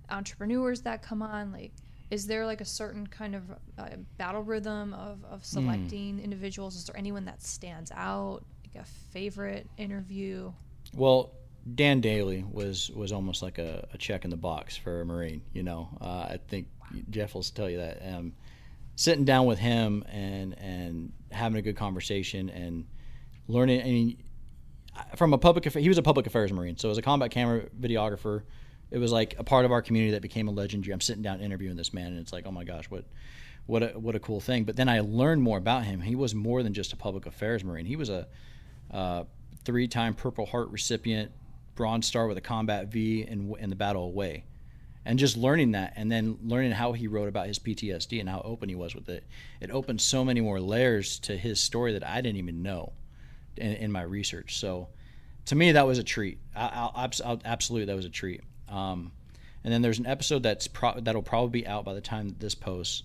entrepreneurs 0.09 0.83
that 0.83 1.03
come 1.03 1.21
on. 1.21 1.53
Like, 1.53 1.73
is 2.11 2.27
there 2.27 2.47
like 2.47 2.61
a 2.61 2.64
certain 2.64 3.07
kind 3.07 3.35
of 3.35 3.51
uh, 3.77 3.88
battle 4.17 4.43
rhythm 4.43 4.95
of 4.95 5.25
of 5.25 5.41
hmm. 5.41 5.45
selecting 5.45 6.19
mm. 6.19 6.25
individuals? 6.25 6.77
Is 6.77 6.85
there 6.85 6.97
anyone 6.97 7.25
that 7.27 7.43
stands 7.43 7.93
out? 7.95 8.45
Like 8.64 8.83
a 8.83 8.87
favorite 9.12 9.69
interview? 9.77 10.53
Well, 10.95 11.33
Dan 11.75 12.01
Daly 12.01 12.44
was 12.51 12.90
was 12.90 13.12
almost 13.12 13.42
like 13.42 13.59
a, 13.59 13.87
a, 13.92 13.99
check 13.99 14.25
in 14.25 14.31
the 14.31 14.37
box 14.37 14.77
for 14.77 15.03
a 15.03 15.07
Marine. 15.07 15.42
You 15.53 15.62
know, 15.62 15.88
uh, 16.01 16.05
I 16.31 16.38
think 16.49 16.68
Jeff 17.11 17.35
will 17.35 17.42
tell 17.42 17.68
you 17.68 17.79
that. 17.79 18.01
Um, 18.05 18.33
sitting 18.97 19.25
down 19.25 19.47
with 19.47 19.59
him 19.59 20.05
and 20.11 20.59
and 20.59 21.12
having 21.31 21.59
a 21.59 21.62
good 21.62 21.77
conversation 21.77 22.51
and 22.51 22.87
learning. 23.47 23.81
I 23.81 23.85
mean, 23.85 24.23
from 25.16 25.33
a 25.33 25.38
public 25.38 25.64
he 25.73 25.88
was 25.88 25.99
a 25.99 26.03
public 26.03 26.27
affairs 26.27 26.53
Marine, 26.53 26.77
so 26.77 26.90
as 26.90 26.99
a 26.99 27.03
combat 27.03 27.31
camera 27.31 27.66
videographer, 27.81 28.42
it 28.90 28.99
was 28.99 29.12
like 29.12 29.37
a 29.38 29.44
part 29.44 29.64
of 29.64 29.73
our 29.73 29.83
community 29.83 30.12
that 30.12 30.23
became 30.23 30.49
a 30.49 30.51
legendary. 30.51 30.92
I'm 30.92 31.01
sitting 31.01 31.23
down 31.23 31.40
interviewing 31.40 31.77
this 31.77 31.92
man, 31.92 32.09
and 32.09 32.18
it's 32.18 32.33
like, 32.33 32.47
oh 32.47 32.51
my 32.51 32.64
gosh, 32.64 32.87
what 32.90 33.05
what 33.66 33.83
a 33.83 33.88
what 33.99 34.14
a 34.14 34.21
cool 34.21 34.40
thing. 34.40 34.64
But 34.64 34.77
then 34.77 34.88
I 34.88 35.01
learned 35.01 35.42
more 35.42 35.59
about 35.59 35.85
him. 35.85 36.01
He 36.01 36.16
was 36.16 36.35
more 36.35 36.62
than 36.62 36.73
just 36.73 36.92
a 36.92 36.97
public 36.97 37.27
affairs 37.27 37.62
Marine. 37.62 37.87
He 37.87 37.97
was 37.97 38.09
a 38.09 38.27
uh, 38.90 39.25
three-time 39.64 40.14
Purple 40.14 40.47
Heart 40.47 40.71
recipient, 40.71 41.31
Bronze 41.79 42.07
Star 42.07 42.27
with 42.27 42.37
a 42.37 42.43
Combat 42.43 42.88
V 42.88 43.23
in, 43.23 43.55
in 43.59 43.71
the 43.71 43.77
Battle 43.77 44.03
away. 44.03 44.45
and 45.07 45.19
just 45.19 45.37
learning 45.37 45.71
that 45.73 45.95
and 45.97 46.12
then 46.12 46.37
learning 46.43 46.73
how 46.73 46.93
he 46.93 47.07
wrote 47.07 47.29
about 47.29 47.47
his 47.47 47.59
PTSD 47.59 48.21
and 48.21 48.29
how 48.29 48.43
open 48.45 48.69
he 48.69 48.75
was 48.75 48.95
with 48.95 49.09
it 49.09 49.25
it 49.61 49.71
opened 49.71 50.01
so 50.01 50.25
many 50.25 50.41
more 50.41 50.61
layers 50.61 51.19
to 51.21 51.37
his 51.37 51.61
story 51.61 51.93
that 51.93 52.07
I 52.07 52.21
didn't 52.21 52.38
even 52.38 52.62
know 52.62 52.93
in, 53.57 53.73
in 53.75 53.93
my 53.93 54.03
research 54.03 54.59
so 54.59 54.88
to 55.47 55.55
me 55.55 55.73
that 55.73 55.87
was 55.87 55.99
a 55.99 56.03
treat 56.03 56.38
I, 56.55 56.67
I'll, 56.67 57.11
I'll, 57.25 57.41
absolutely 57.45 57.87
that 57.87 57.97
was 57.97 58.05
a 58.05 58.11
treat 58.11 58.43
um, 58.69 59.12
and 59.64 59.73
then 59.73 59.81
there's 59.81 60.01
an 60.01 60.07
episode 60.07 60.43
that's 60.43 60.67
pro- 60.69 61.01
that'll 61.01 61.23
probably 61.23 61.61
be 61.62 61.67
out 61.67 61.85
by 61.85 61.95
the 61.95 62.01
time 62.01 62.35
this 62.38 62.55
posts 62.57 63.05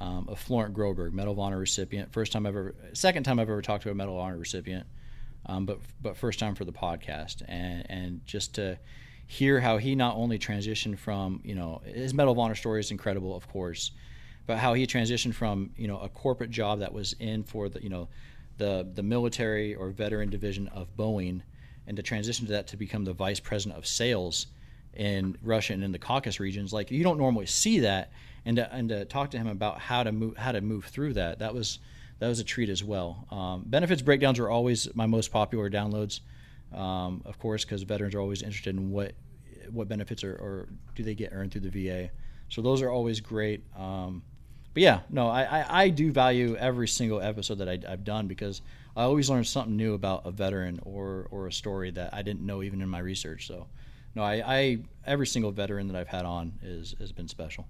um, 0.00 0.26
of 0.28 0.38
Florent 0.38 0.74
Groberg, 0.74 1.12
Medal 1.12 1.32
of 1.32 1.38
Honor 1.38 1.58
recipient. 1.58 2.12
First 2.12 2.32
time 2.32 2.46
I've 2.46 2.56
ever, 2.56 2.74
second 2.92 3.22
time 3.24 3.38
I've 3.38 3.48
ever 3.48 3.62
talked 3.62 3.84
to 3.84 3.90
a 3.90 3.94
Medal 3.94 4.14
of 4.14 4.20
Honor 4.20 4.38
recipient, 4.38 4.86
um, 5.46 5.66
but 5.66 5.78
but 6.00 6.16
first 6.16 6.38
time 6.38 6.54
for 6.54 6.64
the 6.64 6.72
podcast, 6.72 7.42
and 7.48 7.84
and 7.90 8.20
just 8.26 8.54
to 8.54 8.78
hear 9.26 9.60
how 9.60 9.78
he 9.78 9.94
not 9.94 10.16
only 10.16 10.38
transitioned 10.38 10.98
from 10.98 11.40
you 11.44 11.54
know 11.54 11.80
his 11.84 12.14
Medal 12.14 12.32
of 12.32 12.38
Honor 12.38 12.54
story 12.54 12.80
is 12.80 12.90
incredible, 12.90 13.34
of 13.34 13.48
course, 13.48 13.92
but 14.46 14.58
how 14.58 14.74
he 14.74 14.86
transitioned 14.86 15.34
from 15.34 15.70
you 15.76 15.88
know 15.88 15.98
a 15.98 16.08
corporate 16.08 16.50
job 16.50 16.80
that 16.80 16.92
was 16.92 17.14
in 17.14 17.42
for 17.42 17.68
the 17.68 17.82
you 17.82 17.88
know 17.88 18.08
the 18.58 18.88
the 18.94 19.02
military 19.02 19.74
or 19.74 19.90
veteran 19.90 20.30
division 20.30 20.68
of 20.68 20.94
Boeing, 20.96 21.42
and 21.86 21.96
to 21.96 22.02
transition 22.02 22.46
to 22.46 22.52
that 22.52 22.68
to 22.68 22.76
become 22.76 23.04
the 23.04 23.12
vice 23.12 23.40
president 23.40 23.78
of 23.78 23.86
sales 23.86 24.46
in 24.94 25.36
Russia 25.42 25.72
and 25.72 25.82
in 25.82 25.92
the 25.92 25.98
Caucasus 25.98 26.38
regions. 26.38 26.72
Like 26.72 26.90
you 26.90 27.02
don't 27.02 27.18
normally 27.18 27.46
see 27.46 27.80
that, 27.80 28.12
and 28.44 28.56
to, 28.56 28.72
and 28.72 28.88
to 28.90 29.04
talk 29.04 29.30
to 29.32 29.38
him 29.38 29.46
about 29.46 29.78
how 29.80 30.02
to 30.02 30.12
move 30.12 30.36
how 30.36 30.52
to 30.52 30.60
move 30.60 30.84
through 30.84 31.14
that. 31.14 31.38
That 31.38 31.54
was 31.54 31.78
that 32.22 32.28
was 32.28 32.38
a 32.38 32.44
treat 32.44 32.68
as 32.68 32.84
well. 32.84 33.26
Um, 33.32 33.64
benefits 33.66 34.00
breakdowns 34.00 34.38
are 34.38 34.48
always 34.48 34.88
my 34.94 35.06
most 35.06 35.32
popular 35.32 35.68
downloads, 35.68 36.20
um, 36.72 37.20
of 37.24 37.36
course, 37.40 37.64
because 37.64 37.82
veterans 37.82 38.14
are 38.14 38.20
always 38.20 38.42
interested 38.42 38.76
in 38.76 38.92
what 38.92 39.14
what 39.70 39.88
benefits 39.88 40.22
are 40.22 40.34
or 40.34 40.68
do 40.94 41.02
they 41.02 41.16
get 41.16 41.32
earned 41.32 41.50
through 41.50 41.62
the 41.62 41.88
VA. 41.88 42.10
So 42.48 42.62
those 42.62 42.80
are 42.80 42.90
always 42.90 43.18
great. 43.18 43.64
Um, 43.76 44.22
but 44.72 44.84
yeah, 44.84 45.00
no, 45.10 45.26
I, 45.26 45.42
I, 45.42 45.82
I, 45.82 45.88
do 45.88 46.12
value 46.12 46.54
every 46.56 46.86
single 46.86 47.20
episode 47.20 47.58
that 47.58 47.68
I, 47.68 47.80
have 47.88 48.04
done 48.04 48.28
because 48.28 48.62
I 48.96 49.02
always 49.02 49.28
learn 49.28 49.42
something 49.42 49.76
new 49.76 49.94
about 49.94 50.24
a 50.24 50.30
veteran 50.30 50.78
or 50.84 51.26
or 51.32 51.48
a 51.48 51.52
story 51.52 51.90
that 51.90 52.14
I 52.14 52.22
didn't 52.22 52.46
know 52.46 52.62
even 52.62 52.82
in 52.82 52.88
my 52.88 53.00
research. 53.00 53.48
So 53.48 53.66
no, 54.14 54.22
I, 54.22 54.42
I 54.46 54.78
every 55.04 55.26
single 55.26 55.50
veteran 55.50 55.88
that 55.88 55.96
I've 55.96 56.06
had 56.06 56.24
on 56.24 56.52
is 56.62 56.94
has 57.00 57.10
been 57.10 57.26
special. 57.26 57.66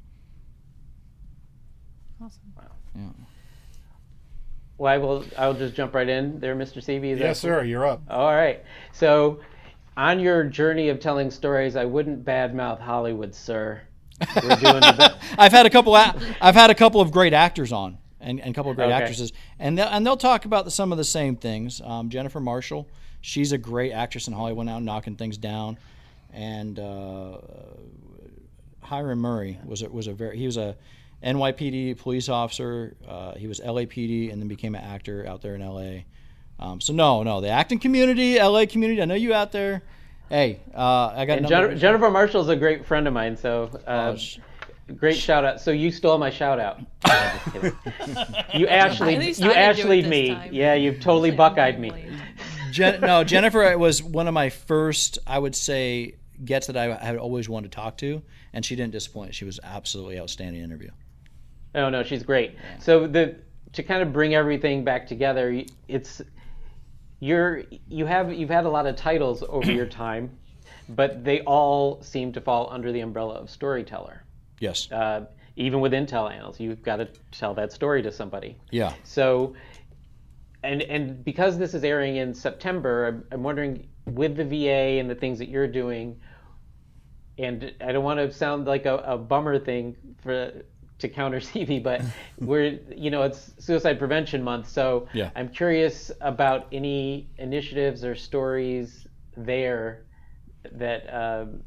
Awesome. 2.20 2.52
Wow. 2.54 2.72
Yeah. 2.94 3.24
Well, 4.78 4.92
I 4.92 4.98
will. 4.98 5.24
I'll 5.38 5.54
just 5.54 5.74
jump 5.74 5.94
right 5.94 6.08
in 6.08 6.40
there, 6.40 6.54
Mr. 6.56 6.78
Seavey. 6.78 7.18
Yes, 7.18 7.40
sir. 7.40 7.62
You're 7.62 7.86
up. 7.86 8.02
All 8.08 8.34
right. 8.34 8.64
So, 8.92 9.40
on 9.96 10.20
your 10.20 10.44
journey 10.44 10.88
of 10.88 11.00
telling 11.00 11.30
stories, 11.30 11.76
I 11.76 11.84
wouldn't 11.84 12.24
badmouth 12.24 12.80
Hollywood, 12.80 13.34
sir. 13.34 13.82
We're 14.36 14.56
doing 14.56 14.80
the 14.80 15.16
I've 15.38 15.52
had 15.52 15.66
a 15.66 15.70
couple. 15.70 15.94
I've 15.94 16.54
had 16.54 16.70
a 16.70 16.74
couple 16.74 17.00
of 17.00 17.10
great 17.10 17.32
actors 17.32 17.72
on, 17.72 17.98
and, 18.20 18.40
and 18.40 18.50
a 18.50 18.54
couple 18.54 18.70
of 18.70 18.76
great 18.76 18.86
okay. 18.86 18.94
actresses, 18.94 19.32
and 19.58 19.78
they'll, 19.78 19.88
and 19.88 20.06
they'll 20.06 20.16
talk 20.16 20.44
about 20.44 20.64
the, 20.64 20.70
some 20.70 20.92
of 20.92 20.98
the 20.98 21.04
same 21.04 21.36
things. 21.36 21.80
Um, 21.82 22.08
Jennifer 22.08 22.40
Marshall, 22.40 22.88
she's 23.20 23.52
a 23.52 23.58
great 23.58 23.92
actress 23.92 24.26
in 24.26 24.32
Hollywood 24.34 24.66
now, 24.66 24.78
knocking 24.78 25.16
things 25.16 25.36
down 25.36 25.76
and 26.32 26.78
uh, 26.78 27.38
Hiram 28.80 29.20
Murray 29.20 29.58
was 29.64 29.82
a, 29.82 29.88
was 29.88 30.06
a 30.06 30.12
very 30.12 30.36
he 30.36 30.46
was 30.46 30.56
a 30.56 30.76
NYPD 31.24 31.98
police 31.98 32.28
officer. 32.28 32.96
Uh, 33.06 33.34
he 33.34 33.46
was 33.46 33.60
LAPD 33.60 34.32
and 34.32 34.40
then 34.40 34.48
became 34.48 34.74
an 34.74 34.82
actor 34.82 35.26
out 35.26 35.42
there 35.42 35.54
in 35.54 35.60
LA. 35.60 36.02
Um, 36.58 36.80
so 36.80 36.92
no, 36.92 37.22
no, 37.22 37.40
the 37.40 37.48
acting 37.48 37.78
community, 37.78 38.38
LA 38.38 38.66
community. 38.66 39.02
I 39.02 39.04
know 39.04 39.14
you 39.14 39.34
out 39.34 39.52
there. 39.52 39.82
Hey, 40.28 40.60
uh, 40.74 41.12
I 41.14 41.24
got. 41.26 41.38
And 41.38 41.48
Jen- 41.48 41.78
Jennifer 41.78 42.10
Marshall's 42.10 42.48
a 42.48 42.56
great 42.56 42.86
friend 42.86 43.06
of 43.06 43.14
mine. 43.14 43.36
So. 43.36 43.70
Uh, 43.86 44.16
oh, 44.16 44.42
great 44.92 45.16
shout 45.16 45.44
out. 45.44 45.60
So 45.60 45.70
you 45.70 45.90
stole 45.90 46.18
my 46.18 46.30
shout 46.30 46.60
out. 46.60 46.80
you 48.54 48.66
actually 48.66 49.32
you 49.32 49.52
actually 49.52 50.02
me. 50.02 50.34
Time. 50.34 50.52
Yeah, 50.52 50.74
you've 50.74 51.00
totally 51.00 51.30
buckeyed 51.30 51.78
me. 51.78 51.92
Jen, 52.70 53.00
no, 53.00 53.24
Jennifer 53.24 53.76
was 53.78 54.02
one 54.02 54.28
of 54.28 54.34
my 54.34 54.50
first, 54.50 55.18
I 55.26 55.38
would 55.38 55.54
say, 55.54 56.16
gets 56.44 56.66
that 56.66 56.76
I 56.76 56.94
had 56.94 57.16
always 57.16 57.48
wanted 57.48 57.70
to 57.72 57.76
talk 57.76 57.98
to, 57.98 58.22
and 58.52 58.64
she 58.64 58.76
didn't 58.76 58.92
disappoint. 58.92 59.34
She 59.34 59.44
was 59.44 59.60
absolutely 59.62 60.18
outstanding 60.18 60.62
interview. 60.62 60.90
Oh 61.74 61.88
no, 61.88 62.02
she's 62.02 62.22
great. 62.22 62.54
Yeah. 62.54 62.78
So 62.78 63.06
the 63.06 63.36
to 63.72 63.82
kind 63.82 64.02
of 64.02 64.12
bring 64.12 64.34
everything 64.34 64.84
back 64.84 65.06
together, 65.06 65.62
it's 65.88 66.20
you're 67.20 67.62
you 67.88 68.04
have 68.06 68.32
you've 68.32 68.50
had 68.50 68.64
a 68.64 68.70
lot 68.70 68.86
of 68.86 68.96
titles 68.96 69.42
over 69.48 69.70
your 69.80 69.86
time, 69.86 70.36
but 70.90 71.24
they 71.24 71.40
all 71.42 72.02
seem 72.02 72.32
to 72.32 72.40
fall 72.40 72.68
under 72.70 72.92
the 72.92 73.00
umbrella 73.00 73.34
of 73.34 73.50
storyteller. 73.50 74.24
Yes. 74.60 74.90
Uh, 74.90 75.26
even 75.56 75.80
with 75.80 75.92
Intel 75.92 76.32
Annals, 76.32 76.58
you've 76.58 76.82
got 76.82 76.96
to 76.96 77.08
tell 77.30 77.54
that 77.54 77.72
story 77.72 78.02
to 78.02 78.12
somebody. 78.12 78.56
Yeah. 78.70 78.94
So, 79.04 79.54
and 80.62 80.82
and 80.82 81.24
because 81.24 81.58
this 81.58 81.74
is 81.74 81.84
airing 81.84 82.16
in 82.16 82.34
September, 82.34 83.06
I'm, 83.06 83.24
I'm 83.32 83.42
wondering 83.42 83.88
with 84.06 84.36
the 84.36 84.44
VA 84.44 84.98
and 84.98 85.08
the 85.08 85.14
things 85.14 85.38
that 85.38 85.48
you're 85.48 85.68
doing, 85.68 86.20
and 87.38 87.72
I 87.80 87.92
don't 87.92 88.04
want 88.04 88.18
to 88.18 88.32
sound 88.32 88.66
like 88.66 88.86
a, 88.86 88.96
a 88.98 89.18
bummer 89.18 89.58
thing 89.58 89.96
for 90.22 90.52
to 91.02 91.08
counter 91.08 91.40
Seavey, 91.40 91.82
but 91.82 92.02
we're 92.38 92.78
you 92.94 93.10
know 93.10 93.22
it's 93.22 93.52
Suicide 93.58 93.98
Prevention 93.98 94.42
Month, 94.42 94.68
so 94.68 95.06
yeah. 95.12 95.30
I'm 95.36 95.48
curious 95.48 96.10
about 96.20 96.66
any 96.72 97.28
initiatives 97.38 98.04
or 98.04 98.14
stories 98.14 99.06
there 99.36 100.04
that 100.72 101.02
um, 101.12 101.62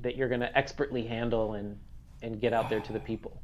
that 0.00 0.16
you're 0.16 0.28
going 0.28 0.40
to 0.40 0.56
expertly 0.56 1.06
handle 1.06 1.54
and 1.54 1.78
and 2.22 2.40
get 2.40 2.52
out 2.52 2.68
there 2.68 2.80
to 2.80 2.92
the 2.92 3.00
people. 3.00 3.40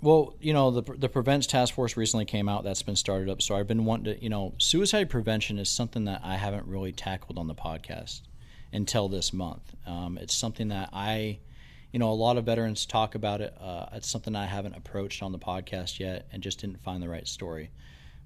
Well, 0.00 0.36
you 0.38 0.52
know, 0.52 0.70
the 0.70 0.82
the 0.82 1.08
Prevents 1.08 1.46
Task 1.46 1.74
Force 1.74 1.96
recently 1.96 2.26
came 2.26 2.48
out. 2.48 2.62
That's 2.62 2.82
been 2.82 2.96
started 2.96 3.30
up. 3.30 3.40
So 3.40 3.56
I've 3.56 3.66
been 3.66 3.84
wanting 3.84 4.14
to, 4.14 4.22
you 4.22 4.28
know, 4.28 4.54
suicide 4.58 5.08
prevention 5.08 5.58
is 5.58 5.70
something 5.70 6.04
that 6.04 6.20
I 6.22 6.36
haven't 6.36 6.66
really 6.66 6.92
tackled 6.92 7.38
on 7.38 7.46
the 7.46 7.54
podcast 7.54 8.20
until 8.74 9.08
this 9.08 9.32
month. 9.32 9.74
Um, 9.86 10.18
it's 10.20 10.34
something 10.34 10.68
that 10.68 10.90
I, 10.92 11.38
you 11.94 12.00
know, 12.00 12.10
a 12.10 12.12
lot 12.12 12.36
of 12.36 12.44
veterans 12.44 12.86
talk 12.86 13.14
about 13.14 13.40
it. 13.40 13.56
Uh, 13.60 13.86
it's 13.92 14.08
something 14.08 14.34
I 14.34 14.46
haven't 14.46 14.74
approached 14.74 15.22
on 15.22 15.30
the 15.30 15.38
podcast 15.38 16.00
yet, 16.00 16.26
and 16.32 16.42
just 16.42 16.60
didn't 16.60 16.82
find 16.82 17.00
the 17.00 17.08
right 17.08 17.26
story. 17.26 17.70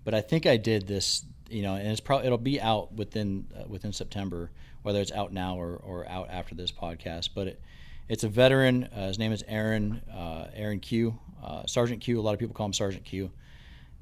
But 0.05 0.15
I 0.15 0.23
think 0.23 0.47
I 0.47 0.57
did 0.57 0.87
this, 0.87 1.23
you 1.51 1.61
know, 1.61 1.75
and 1.75 1.87
it's 1.87 2.01
probably 2.01 2.25
it'll 2.25 2.39
be 2.39 2.59
out 2.63 2.95
within 2.95 3.47
uh, 3.55 3.65
within 3.69 3.93
September, 3.93 4.51
whether 4.85 5.03
it's 5.03 5.13
out 5.13 5.35
now 5.35 5.61
or, 5.61 5.77
or 5.85 6.09
out 6.09 6.31
after 6.31 6.55
this 6.55 6.73
podcast. 6.73 7.29
But 7.35 7.49
it, 7.49 7.61
it's 8.09 8.25
a 8.25 8.29
veteran. 8.31 8.85
Uh, 8.85 9.09
his 9.09 9.19
name 9.19 9.33
is 9.33 9.45
Aaron 9.47 10.01
uh, 10.11 10.47
Aaron 10.55 10.81
Q. 10.81 11.19
Uh, 11.45 11.67
Sergeant 11.67 12.01
Q. 12.01 12.19
A 12.19 12.23
lot 12.23 12.33
of 12.33 12.39
people 12.39 12.55
call 12.55 12.65
him 12.65 12.73
Sergeant 12.73 13.05
Q. 13.05 13.31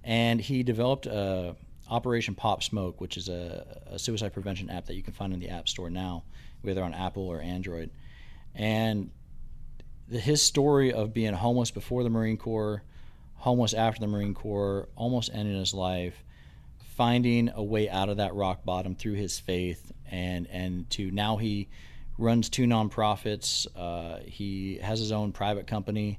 And 0.05 0.41
he 0.41 0.63
developed 0.63 1.07
a 1.07 1.57
Operation 1.91 2.37
Pop 2.37 2.63
Smoke, 2.63 3.01
which 3.01 3.17
is 3.17 3.29
a, 3.29 3.81
a, 3.91 3.99
suicide 3.99 4.33
prevention 4.33 4.71
app 4.71 4.87
that 4.87 4.95
you 4.95 5.03
can 5.03 5.13
find 5.13 5.33
in 5.33 5.41
the 5.41 5.49
App 5.49 5.69
Store 5.69 5.91
now, 5.91 6.23
whether 6.63 6.85
on 6.85 6.95
Apple 6.95 7.27
or 7.27 7.41
Android. 7.41 7.91
And 8.55 9.11
the, 10.09 10.19
his 10.19 10.43
story 10.43 10.93
of 10.93 11.13
being 11.13 11.35
homeless 11.35 11.71
before 11.71 12.03
the 12.03 12.11
Marine 12.11 12.37
Corps, 12.37 12.83
homeless 13.35 13.75
after 13.75 14.01
the 14.01 14.07
Marine 14.07 14.35
Corps, 14.35 14.89
almost 14.97 15.31
ending 15.33 15.59
his 15.59 15.75
life, 15.75 16.25
finding 16.97 17.51
a 17.55 17.63
way 17.63 17.89
out 17.89 18.09
of 18.09 18.19
that 18.19 18.35
rock 18.35 18.65
bottom 18.65 18.95
through 18.95 19.15
his 19.15 19.39
faith, 19.39 19.93
and 20.11 20.47
and 20.51 20.89
to 20.91 21.11
now 21.11 21.37
he 21.37 21.69
runs 22.19 22.49
two 22.49 22.65
nonprofits. 22.65 23.67
Uh, 23.77 24.21
he 24.25 24.79
has 24.79 24.99
his 24.99 25.13
own 25.13 25.33
private 25.33 25.67
company 25.67 26.19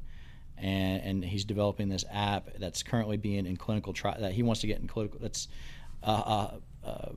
and, 0.57 1.01
and 1.03 1.25
he's 1.25 1.45
developing 1.45 1.89
this 1.89 2.05
app 2.11 2.49
that's 2.57 2.83
currently 2.83 3.17
being 3.17 3.45
in 3.45 3.57
clinical 3.57 3.93
trial 3.93 4.17
that 4.19 4.31
he 4.31 4.43
wants 4.43 4.61
to 4.61 4.67
get 4.67 4.79
in 4.79 4.87
clinical. 4.87 5.19
That's 5.21 5.47
uh, 6.03 6.07
uh, 6.85 6.87
uh, 6.87 7.09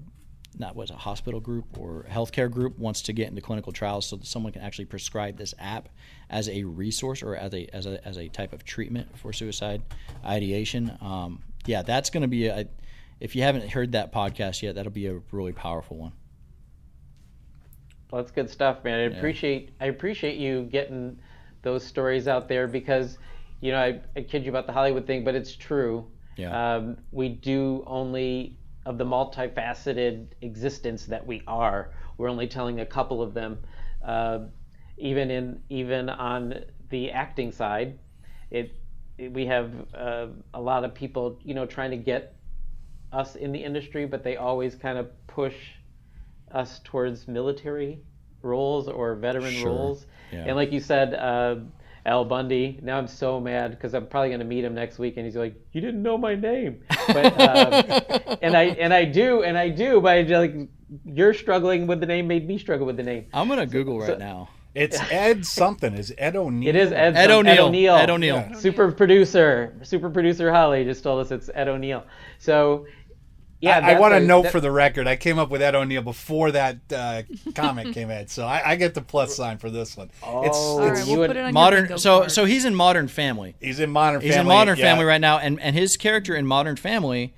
not 0.59 0.75
what 0.75 0.91
a 0.91 0.95
hospital 0.95 1.41
group 1.41 1.79
or 1.79 2.07
healthcare 2.11 2.51
group 2.51 2.79
wants 2.79 3.03
to 3.03 3.13
get 3.13 3.29
into 3.29 3.41
clinical 3.41 3.73
trials 3.73 4.07
so 4.07 4.17
that 4.17 4.27
someone 4.27 4.53
can 4.53 4.63
actually 4.63 4.85
prescribe 4.85 5.37
this 5.37 5.55
app 5.59 5.89
as 6.29 6.49
a 6.49 6.65
resource 6.65 7.23
or 7.23 7.37
as 7.37 7.55
a 7.55 7.69
as 7.75 7.87
a, 7.87 8.07
as 8.07 8.19
a 8.19 8.29
type 8.29 8.53
of 8.53 8.65
treatment 8.65 9.17
for 9.19 9.33
suicide 9.33 9.83
ideation. 10.25 10.97
Um, 11.01 11.43
yeah, 11.67 11.83
that's 11.83 12.11
going 12.11 12.23
to 12.23 12.29
be 12.29 12.47
a. 12.47 12.67
If 13.21 13.37
you 13.37 13.43
haven't 13.43 13.69
heard 13.71 13.93
that 13.93 14.13
podcast 14.13 14.63
yet, 14.63 14.75
that'll 14.77 14.93
be 14.93 15.07
a 15.07 15.21
really 15.31 15.53
powerful 15.53 15.99
one. 15.99 16.13
Well, 18.11 18.23
that's 18.23 18.33
good 18.33 18.51
stuff, 18.51 18.83
man. 18.83 18.99
I 18.99 19.13
yeah. 19.13 19.19
appreciate 19.19 19.75
I 19.81 19.87
appreciate 19.87 20.37
you 20.37 20.63
getting 20.65 21.19
those 21.63 21.85
stories 21.85 22.27
out 22.27 22.49
there 22.49 22.67
because 22.67 23.19
you 23.61 23.73
know, 23.73 23.79
I, 23.79 24.01
I 24.17 24.23
kid 24.23 24.45
you 24.45 24.51
about 24.51 24.67
the 24.67 24.73
Hollywood 24.73 25.07
thing, 25.07 25.23
but 25.23 25.35
it's 25.35 25.55
true. 25.55 26.07
Yeah. 26.37 26.77
Um, 26.77 26.97
we 27.13 27.29
do 27.29 27.85
only 27.87 28.57
of 28.87 28.99
the 28.99 29.05
multifaceted 29.05 30.27
existence 30.43 31.07
that 31.07 31.27
we 31.27 31.43
are. 31.47 31.93
We're 32.17 32.29
only 32.31 32.47
telling 32.49 32.81
a 32.81 32.87
couple 32.87 33.23
of 33.23 33.35
them. 33.35 33.59
Uh, 34.05 34.41
even 34.97 35.31
in 35.31 35.63
even 35.69 36.09
on 36.09 36.65
the 36.91 37.11
acting 37.11 37.53
side, 37.53 37.99
it, 38.51 38.73
it 39.19 39.33
we 39.33 39.47
have 39.47 39.73
uh, 39.95 40.27
a 40.55 40.61
lot 40.61 40.85
of 40.85 40.95
people, 40.95 41.39
you 41.43 41.55
know, 41.55 41.67
trying 41.67 41.91
to 41.91 41.97
get 41.97 42.37
us 43.13 43.35
in 43.37 43.53
the 43.53 43.63
industry, 43.63 44.07
but 44.07 44.23
they 44.23 44.37
always 44.37 44.75
kind 44.75 44.99
of 44.99 45.09
push 45.27 45.55
us 46.53 46.81
towards 46.85 47.29
military 47.29 48.01
roles 48.43 48.89
or 48.89 49.15
veteran 49.15 49.53
Sure. 49.53 49.67
roles. 49.67 50.07
Yeah. 50.33 50.45
And 50.47 50.57
like 50.57 50.73
you 50.73 50.81
said, 50.81 51.15
uh, 51.15 51.57
Al 52.07 52.25
Bundy. 52.25 52.79
Now 52.83 52.99
I'm 52.99 53.07
so 53.07 53.41
mad 53.41 53.73
because 53.73 53.95
I'm 53.95 54.07
probably 54.07 54.31
going 54.31 54.41
to 54.41 54.47
meet 54.47 54.65
him 54.65 54.75
next 54.75 54.99
week, 54.99 55.17
and 55.17 55.27
he's 55.27 55.37
like, 55.37 55.55
"You 55.73 55.81
didn't 55.81 56.03
know 56.03 56.17
my 56.17 56.35
name," 56.35 56.83
but 57.09 57.27
um, 57.41 58.39
and 58.43 58.57
I 58.57 58.65
and 58.79 58.93
I 58.93 59.05
do 59.05 59.43
and 59.43 59.57
I 59.59 59.69
do, 59.69 60.01
but 60.01 60.13
I 60.13 60.23
just, 60.23 60.41
like 60.41 60.69
you're 61.05 61.35
struggling 61.35 61.87
with 61.87 62.01
the 62.01 62.07
name 62.07 62.27
made 62.27 62.47
me 62.47 62.59
struggle 62.59 62.87
with 62.87 62.97
the 62.97 63.03
name. 63.03 63.27
I'm 63.33 63.49
gonna 63.49 63.67
Google 63.67 64.01
right 64.01 64.19
now. 64.19 64.49
It's 64.75 65.01
Ed 65.11 65.45
something. 65.45 65.95
Is 65.95 66.15
Ed 66.17 66.37
O'Neill? 66.37 66.69
It 66.69 66.77
is 66.77 66.93
Ed, 66.93 67.17
Ed 67.17 67.31
O'Neill. 67.31 67.53
Ed 67.53 67.59
O'Neill. 67.59 67.95
Ed 67.97 68.11
O'Neill. 68.11 68.37
Yeah. 68.37 68.55
Super 68.55 68.93
producer, 68.93 69.77
super 69.83 70.11
producer 70.11 70.53
Holly 70.53 70.85
just 70.85 71.03
told 71.03 71.21
us 71.21 71.33
it's 71.33 71.51
Ed 71.53 71.67
O'Neill. 71.67 72.05
So, 72.39 72.87
yeah, 73.61 73.79
I, 73.79 73.93
I 73.93 73.99
want 74.01 74.13
to 74.13 74.17
a- 74.17 74.21
note 74.21 74.43
that- 74.45 74.53
for 74.53 74.61
the 74.61 74.71
record, 74.71 75.07
I 75.07 75.17
came 75.17 75.39
up 75.39 75.51
with 75.51 75.61
Ed 75.63 75.75
O'Neill 75.75 76.03
before 76.03 76.51
that 76.53 76.79
uh, 76.95 77.23
comic 77.55 77.93
came 77.95 78.11
out, 78.11 78.31
so 78.31 78.47
I, 78.47 78.71
I 78.73 78.77
get 78.77 78.95
the 78.95 79.03
plus 79.03 79.35
sign 79.37 79.59
for 79.59 79.69
this 79.71 79.97
one. 79.97 80.09
It's, 80.09 80.17
Oh. 80.23 80.43
it's 80.45 80.59
All 80.59 80.81
right, 80.91 81.07
you 81.07 81.19
we'll 81.19 81.29
put 81.29 81.37
it 81.37 81.45
on 81.45 81.53
Modern. 81.55 81.83
bingo 81.85 81.97
So 81.99 82.19
card. 82.21 82.31
so 82.33 82.45
he's 82.47 82.65
in 82.65 82.75
Modern 82.75 83.09
Family. 83.09 83.55
he's 83.61 83.81
in 83.81 83.91
Modern 83.91 84.21
He's 84.21 84.35
Family. 84.35 84.41
in 84.53 84.59
Modern 84.59 84.79
yeah. 84.79 84.85
Family 84.85 85.05
right 85.05 85.21
now, 85.21 85.39
and 85.39 85.61
and 85.61 85.77
his 85.77 85.97
character 85.97 86.35
in 86.35 86.47
Modern 86.47 86.77
Family, 86.77 87.35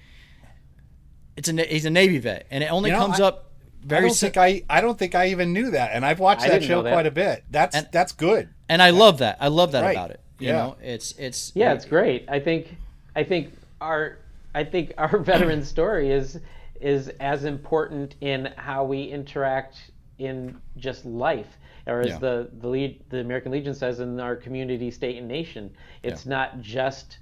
it's 1.37 1.49
a 1.49 1.53
he's 1.65 1.85
a 1.85 1.91
Navy 1.91 2.19
vet, 2.19 2.47
and 2.51 2.63
it 2.63 2.71
only 2.71 2.91
You 2.91 2.97
know, 2.97 3.03
comes 3.07 3.21
I- 3.21 3.25
up 3.27 3.49
I 3.85 3.87
very. 3.87 4.03
don't 4.03 4.15
si- 4.15 4.27
think 4.27 4.37
I 4.37 4.63
I 4.71 4.81
don't 4.81 4.99
think 4.99 5.15
I 5.15 5.29
even 5.29 5.53
knew 5.53 5.71
that, 5.73 5.91
and 5.93 6.05
I've 6.05 6.21
watched 6.21 6.43
I 6.43 6.49
that 6.51 6.63
show 6.63 6.83
that. 6.83 6.93
quite 6.93 7.07
a 7.07 7.11
bit. 7.11 7.45
That's 7.51 7.75
And- 7.75 7.89
that's 7.93 8.13
good. 8.13 8.49
and 8.69 8.81
I 8.83 8.91
love 8.91 9.19
that. 9.19 9.39
I 9.41 9.49
love 9.49 9.73
that 9.73 9.83
Right. 9.83 9.97
about 9.97 10.11
it. 10.11 10.21
You 10.39 10.49
Yeah. 10.49 10.53
know, 10.53 10.77
it's 10.83 11.13
it's 11.19 11.53
Yeah, 11.55 11.73
it's 11.73 11.85
great. 11.85 12.27
I 12.29 12.39
think 12.39 12.77
I 13.17 13.25
think 13.25 13.53
our 13.81 14.19
I 14.55 14.65
think 14.65 14.93
our 14.99 15.19
veteran 15.33 15.65
story 15.65 16.11
is 16.13 16.39
is 16.81 17.09
as 17.21 17.45
important 17.45 18.17
in 18.21 18.53
how 18.57 18.85
we 18.85 19.05
interact 19.05 19.93
in 20.19 20.61
just 20.77 21.05
life, 21.05 21.59
or 21.87 22.01
as 22.01 22.11
Yeah. 22.11 22.19
the 22.19 22.51
the 22.61 22.69
lead, 22.69 23.05
the 23.09 23.21
American 23.21 23.53
Legion 23.53 23.75
says 23.75 24.01
in 24.01 24.19
our 24.21 24.37
community, 24.37 24.91
state, 24.91 25.17
and 25.19 25.29
nation. 25.29 25.71
It's 26.03 26.27
not 26.27 26.61
just 26.61 27.19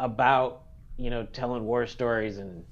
about 0.00 0.62
you 0.96 1.10
know 1.10 1.26
telling 1.32 1.64
war 1.64 1.86
stories 1.86 2.38
and 2.38 2.64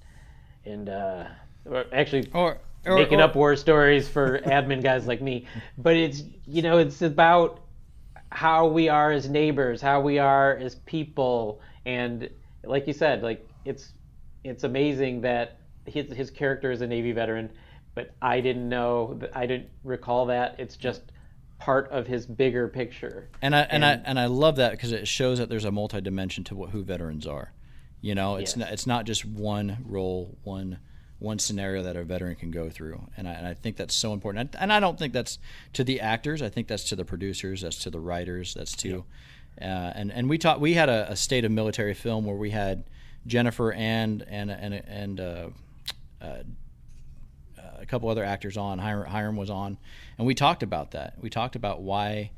and 0.64 0.88
uh, 0.88 1.25
or 1.64 1.85
actually 1.92 2.31
or, 2.33 2.59
or 2.87 2.96
making 2.96 3.20
or- 3.20 3.25
up 3.25 3.35
war 3.37 3.55
stories 3.57 4.09
for 4.09 4.38
admin 4.46 4.83
guys 4.83 5.07
like 5.07 5.20
me. 5.23 5.46
But 5.79 5.96
it's 5.96 6.23
you 6.46 6.62
know 6.62 6.79
it's 6.79 7.03
about 7.03 7.61
how 8.33 8.66
we 8.66 8.88
are 8.88 9.11
as 9.11 9.29
neighbors, 9.29 9.81
how 9.83 10.01
we 10.01 10.18
are 10.18 10.57
as 10.57 10.77
people, 10.87 11.61
and 11.85 12.29
like 12.64 12.87
you 12.87 12.92
said, 12.92 13.23
like 13.23 13.46
it's 13.64 13.92
it's 14.44 14.64
amazing 14.64 15.20
that 15.22 15.59
his 15.87 16.12
his 16.12 16.31
character 16.31 16.70
is 16.70 16.81
a 16.81 16.87
Navy 16.87 17.12
veteran, 17.12 17.50
but 17.94 18.14
I 18.22 18.40
didn't 18.40 18.68
know, 18.68 19.18
I 19.35 19.46
didn't 19.46 19.70
recall 19.85 20.26
that. 20.26 20.57
It's 20.59 20.76
just 20.76 21.03
part 21.59 21.90
of 21.90 22.07
his 22.07 22.26
bigger 22.26 22.68
picture. 22.68 23.29
and 23.42 23.55
I 23.55 23.61
and, 23.62 23.85
I 23.85 24.00
and 24.05 24.18
I 24.18 24.26
love 24.26 24.57
that 24.57 24.72
because 24.72 24.92
it 24.92 25.07
shows 25.07 25.38
that 25.38 25.48
there's 25.48 25.64
a 25.64 25.70
multi 25.72 26.00
dimension 26.00 26.44
to 26.44 26.55
what 26.55 26.70
who 26.70 26.83
veterans 26.83 27.26
are. 27.26 27.53
You 28.00 28.14
know, 28.14 28.37
it's 28.37 28.53
Yes. 28.53 28.57
not, 28.57 28.72
it's 28.72 28.87
not 28.87 29.05
just 29.05 29.24
one 29.26 29.79
role, 29.87 30.38
one 30.42 30.79
one 31.18 31.38
scenario 31.38 31.83
that 31.83 31.96
a 31.96 32.03
veteran 32.03 32.35
can 32.35 32.50
go 32.50 32.70
through, 32.70 32.98
and 33.14 33.29
I, 33.29 33.33
and 33.33 33.46
I 33.46 33.53
think 33.53 33.76
that's 33.76 33.94
so 33.94 34.14
important. 34.14 34.55
And 34.59 34.72
I 34.72 34.81
don't 34.81 34.98
think 34.98 35.12
that's 35.12 35.38
to 35.74 35.85
the 35.85 36.00
actors. 36.00 36.40
I 36.40 36.48
think 36.48 36.66
that's 36.66 36.85
to 36.85 36.96
the 36.96 37.05
producers. 37.05 37.61
That's 37.61 37.79
to 37.81 37.90
the 37.90 38.00
writers. 38.00 38.55
That's 38.55 38.74
to, 38.76 39.05
uh, 39.61 39.64
and 39.64 40.11
and 40.11 40.31
we 40.31 40.38
taught 40.38 40.62
we 40.62 40.72
had 40.72 40.88
a, 40.88 41.11
a 41.11 41.16
state 41.16 41.44
of 41.44 41.53
military 41.53 41.92
film 41.92 42.24
where 42.24 42.37
we 42.37 42.50
had 42.50 42.85
Jennifer 43.26 43.72
and 43.72 44.22
and 44.28 44.50
and 44.50 44.74
and. 44.74 45.20
Uh, 45.20 45.48
a 47.80 47.87
couple 47.87 48.09
other 48.09 48.24
actors 48.24 48.56
on. 48.56 48.78
Hiram, 48.78 49.09
Hiram 49.11 49.37
was 49.37 49.50
on, 49.50 49.78
and 50.18 50.26
we 50.26 50.35
talked 50.35 50.62
about 50.62 50.90
that. 50.92 51.14
We 51.20 51.30
talked 51.30 51.56
about 51.56 51.80
why 51.80 52.30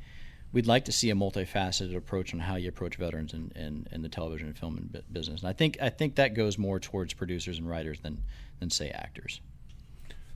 we'd 0.53 0.67
like 0.67 0.85
to 0.85 0.93
see 0.93 1.11
a 1.11 1.15
multifaceted 1.15 1.97
approach 1.97 2.33
on 2.33 2.41
how 2.41 2.57
you 2.57 2.69
approach 2.69 2.97
veterans 2.97 3.35
in, 3.35 3.51
in, 3.57 3.89
in 3.91 4.03
the 4.03 4.09
television 4.09 4.49
and 4.49 4.57
film 4.57 4.77
and 4.77 5.03
business. 5.13 5.41
And 5.41 5.49
I 5.49 5.53
think 5.53 5.79
I 5.83 5.89
think 5.89 6.15
that 6.17 6.35
goes 6.35 6.59
more 6.59 6.79
towards 6.79 7.13
producers 7.15 7.59
and 7.59 7.69
writers 7.69 8.01
than 8.01 8.23
than 8.61 8.71
say 8.71 8.91
actors. 8.91 9.41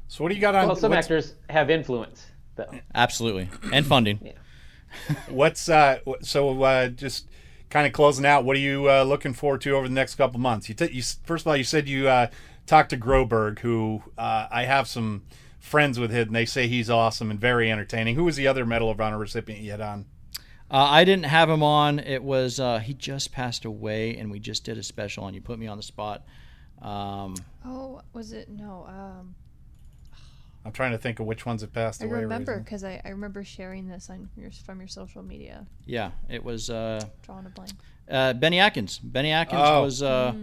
So 0.08 0.24
what 0.24 0.30
do 0.30 0.34
you 0.34 0.40
got 0.40 0.54
on? 0.54 0.66
Well, 0.66 0.76
some 0.76 0.92
actors 0.92 1.34
have 1.48 1.70
influence, 1.70 2.26
though. 2.56 2.70
Absolutely, 2.94 3.48
and 3.72 3.86
funding. 3.86 4.20
yeah. 4.24 4.32
What's 5.28 5.68
uh? 5.68 6.00
wh- 6.06 6.22
So 6.22 6.62
uh, 6.62 6.88
just 6.88 7.28
kind 7.70 7.86
of 7.86 7.92
closing 7.92 8.24
out. 8.26 8.44
What 8.44 8.56
are 8.56 8.60
you 8.60 8.90
uh, 8.90 9.02
looking 9.04 9.32
forward 9.32 9.60
to 9.62 9.70
over 9.72 9.88
the 9.88 9.94
next 9.94 10.14
couple 10.16 10.38
months? 10.40 10.68
You, 10.68 10.74
t- 10.74 10.90
you 10.92 11.02
first 11.24 11.42
of 11.42 11.48
all, 11.48 11.56
you 11.56 11.64
said 11.64 11.88
you 11.88 12.08
uh, 12.08 12.28
talked 12.66 12.90
to 12.90 12.96
Groberg, 12.96 13.60
who 13.60 14.02
uh, 14.16 14.46
I 14.50 14.64
have 14.64 14.88
some 14.88 15.22
friends 15.58 15.98
with 15.98 16.10
him, 16.10 16.28
and 16.28 16.36
they 16.36 16.44
say 16.44 16.68
he's 16.68 16.88
awesome 16.90 17.30
and 17.30 17.40
very 17.40 17.70
entertaining. 17.70 18.14
Who 18.14 18.24
was 18.24 18.36
the 18.36 18.46
other 18.46 18.64
Medal 18.64 18.90
of 18.90 19.00
Honor 19.00 19.18
recipient 19.18 19.62
you 19.62 19.72
had 19.72 19.80
on? 19.80 20.06
Uh, 20.70 20.78
I 20.78 21.04
didn't 21.04 21.26
have 21.26 21.48
him 21.48 21.62
on. 21.62 21.98
It 22.00 22.22
was 22.22 22.58
uh, 22.58 22.78
he 22.78 22.92
just 22.94 23.32
passed 23.32 23.64
away, 23.64 24.16
and 24.16 24.30
we 24.30 24.38
just 24.40 24.64
did 24.64 24.78
a 24.78 24.82
special, 24.82 25.26
and 25.26 25.34
you 25.34 25.40
put 25.40 25.58
me 25.58 25.66
on 25.66 25.76
the 25.76 25.82
spot. 25.82 26.24
Um, 26.82 27.34
Oh, 27.64 28.02
was 28.12 28.32
it 28.32 28.48
no? 28.48 28.84
Um, 28.88 29.34
I'm 30.66 30.72
trying 30.72 30.92
to 30.92 30.98
think 30.98 31.20
of 31.20 31.26
which 31.26 31.46
ones 31.46 31.60
have 31.62 31.72
passed 31.72 32.02
I 32.02 32.06
away. 32.06 32.18
I 32.18 32.20
remember 32.22 32.58
because 32.58 32.82
I, 32.84 33.00
I 33.04 33.10
remember 33.10 33.44
sharing 33.44 33.88
this 33.88 34.10
on 34.10 34.28
your 34.36 34.50
from 34.50 34.80
your 34.80 34.88
social 34.88 35.22
media. 35.22 35.64
yeah, 35.86 36.10
it 36.28 36.42
was. 36.44 36.68
Uh, 36.68 37.00
Drawing 37.22 37.46
a 37.46 37.50
blank. 37.50 37.70
Uh, 38.10 38.32
Bennie 38.32 38.58
Adkins. 38.58 38.98
Bennie 38.98 39.30
Adkins 39.32 39.60
Oh. 39.64 39.82
was 39.82 40.02
uh, 40.02 40.34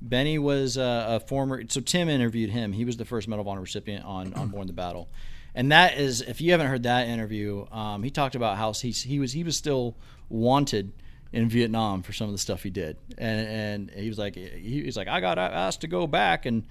Bennie 0.00 0.38
was 0.38 0.76
uh, 0.76 1.06
a 1.08 1.20
former. 1.20 1.62
So 1.68 1.80
Tim 1.80 2.08
interviewed 2.08 2.50
him. 2.50 2.72
He 2.72 2.84
was 2.84 2.96
the 2.96 3.04
first 3.04 3.28
Medal 3.28 3.42
of 3.42 3.48
Honor 3.48 3.60
recipient 3.60 4.04
on 4.04 4.34
on 4.34 4.48
Borne 4.48 4.66
the 4.66 4.72
Battle, 4.72 5.08
and 5.54 5.70
that 5.70 5.96
is 5.96 6.20
if 6.22 6.40
you 6.40 6.50
haven't 6.52 6.66
heard 6.66 6.82
that 6.82 7.06
interview, 7.06 7.66
um, 7.70 8.02
he 8.02 8.10
talked 8.10 8.34
about 8.34 8.56
how 8.56 8.72
he 8.72 8.90
he 8.90 9.18
was 9.20 9.32
he 9.32 9.44
was 9.44 9.56
still 9.56 9.94
wanted 10.28 10.92
in 11.32 11.48
Vietnam 11.48 12.02
for 12.02 12.12
some 12.12 12.26
of 12.26 12.32
the 12.32 12.38
stuff 12.38 12.62
he 12.64 12.70
did, 12.70 12.96
and 13.16 13.48
and 13.48 13.90
he 13.92 14.08
was 14.08 14.18
like 14.18 14.34
he 14.34 14.82
was 14.84 14.96
like 14.96 15.06
I 15.08 15.20
got 15.20 15.38
asked 15.38 15.82
to 15.82 15.86
go 15.86 16.06
back 16.08 16.46
and. 16.46 16.64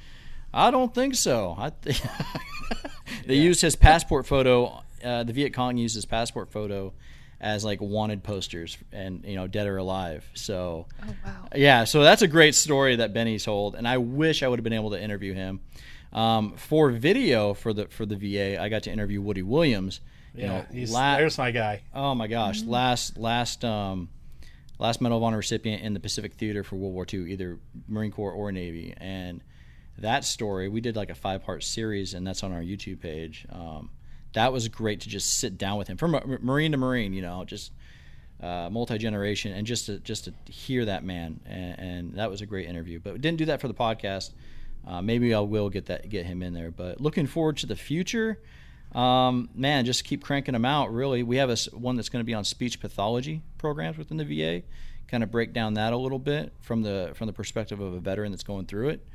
I 0.54 0.72
don't 0.72 0.94
think 0.94 1.16
so. 1.16 1.56
I 1.58 1.70
th- 1.70 2.02
they 3.26 3.36
used 3.36 3.62
his 3.62 3.76
passport 3.76 4.28
photo. 4.28 4.82
Uh, 5.04 5.24
the 5.24 5.34
Viet 5.34 5.54
Cong 5.54 5.78
used 5.78 5.96
his 5.96 6.06
passport 6.06 6.52
photo 6.52 6.94
as 7.40 7.66
like 7.66 7.82
wanted 7.82 8.24
posters, 8.24 8.78
and 8.92 9.24
you 9.26 9.36
know, 9.36 9.48
dead 9.48 9.66
or 9.68 9.78
alive. 9.78 10.30
So, 10.36 10.86
Oh 11.04 11.16
wow. 11.26 11.48
yeah, 11.56 11.86
so 11.86 12.04
that's 12.04 12.22
a 12.22 12.28
great 12.28 12.54
story 12.54 12.98
that 12.98 13.14
Bennie 13.14 13.40
told, 13.40 13.76
and 13.76 13.88
I 13.88 13.98
wish 13.98 14.44
I 14.44 14.48
would 14.48 14.60
have 14.60 14.64
been 14.64 14.74
able 14.74 14.92
to 14.92 15.02
interview 15.02 15.34
him. 15.34 15.62
Um, 16.14 16.54
for 16.58 16.92
video 16.92 17.54
for 17.54 17.74
the 17.74 17.86
for 17.88 18.06
the 18.06 18.16
VA, 18.16 18.62
I 18.62 18.70
got 18.70 18.84
to 18.84 18.92
interview 18.92 19.22
Woody 19.22 19.42
Williams. 19.44 20.02
You 20.36 20.44
Yeah, 20.44 20.48
know, 20.50 20.66
he's, 20.72 20.92
la- 20.92 21.18
there's 21.18 21.38
my 21.38 21.52
guy. 21.52 21.82
Oh 21.96 22.14
my 22.14 22.28
gosh! 22.28 22.62
Last 22.64 23.18
last 23.18 23.64
um, 23.66 24.10
last 24.78 25.02
Medal 25.02 25.18
of 25.18 25.24
Honor 25.24 25.38
recipient 25.38 25.82
in 25.84 25.94
the 25.94 26.00
Pacific 26.00 26.34
Theater 26.34 26.64
for 26.64 26.76
World 26.76 26.94
War 26.94 27.08
II, 27.12 27.32
either 27.32 27.58
Marine 27.88 28.12
Corps 28.12 28.34
or 28.34 28.52
Navy, 28.52 28.94
and 28.98 29.42
that 29.98 30.26
story 30.26 30.70
we 30.70 30.82
did 30.82 30.96
like 30.96 31.10
a 31.10 31.16
five 31.16 31.44
part 31.44 31.64
series, 31.64 32.14
and 32.14 32.26
that's 32.26 32.44
on 32.44 32.52
our 32.52 32.62
YouTube 32.62 33.02
page. 33.02 33.46
Um, 33.52 33.90
that 34.34 34.54
was 34.54 34.68
great 34.68 35.02
to 35.02 35.10
just 35.10 35.38
sit 35.40 35.58
down 35.58 35.78
with 35.78 35.88
him 35.88 35.98
from 35.98 36.40
Marine 36.42 36.72
to 36.72 36.78
Marine, 36.78 37.14
you 37.14 37.22
know, 37.22 37.44
just 37.44 37.72
uh, 38.42 38.70
multi 38.72 38.98
generation, 38.98 39.54
and 39.54 39.68
just 39.68 39.86
to 39.88 40.00
just 40.00 40.26
to 40.26 40.34
hear 40.52 40.86
that 40.86 41.04
man, 41.04 41.40
and, 41.46 41.80
and 41.80 42.14
that 42.16 42.30
was 42.30 42.42
a 42.42 42.46
great 42.46 42.68
interview. 42.68 43.00
But 43.00 43.14
we 43.14 43.20
didn't 43.20 43.38
do 43.38 43.46
that 43.46 43.62
for 43.62 43.68
the 43.68 43.74
podcast. 43.74 44.32
Uh, 44.88 45.02
maybe 45.02 45.34
I 45.34 45.40
will 45.40 45.70
get 45.70 45.88
that 45.88 46.10
get 46.10 46.26
him 46.26 46.42
in 46.42 46.54
there. 46.54 46.72
But 46.72 47.00
looking 47.00 47.28
forward 47.28 47.58
to 47.58 47.66
the 47.66 47.76
future. 47.76 48.40
Um, 48.94 49.48
man, 49.56 49.86
just 49.86 50.04
keep 50.04 50.22
cranking 50.22 50.52
them 50.52 50.66
out. 50.66 50.92
Really, 50.92 51.24
we 51.24 51.38
have 51.38 51.50
a 51.50 51.56
one 51.72 51.96
that's 51.96 52.10
going 52.10 52.20
to 52.20 52.26
be 52.26 52.34
on 52.34 52.44
speech 52.44 52.80
pathology 52.82 53.42
programs 53.58 53.98
within 53.98 54.18
the 54.18 54.26
VA. 54.26 54.64
Kind 55.08 55.24
of 55.24 55.32
break 55.32 55.54
down 55.54 55.76
that 55.76 55.94
a 55.94 55.98
little 55.98 56.20
bit 56.20 56.52
from 56.62 56.82
the 56.82 57.12
from 57.16 57.28
the 57.28 57.34
perspective 57.34 57.80
of 57.80 57.94
a 57.94 58.00
veteran 58.00 58.32
that's 58.32 58.44
going 58.44 58.66
through 58.66 58.90
it. 58.90 59.08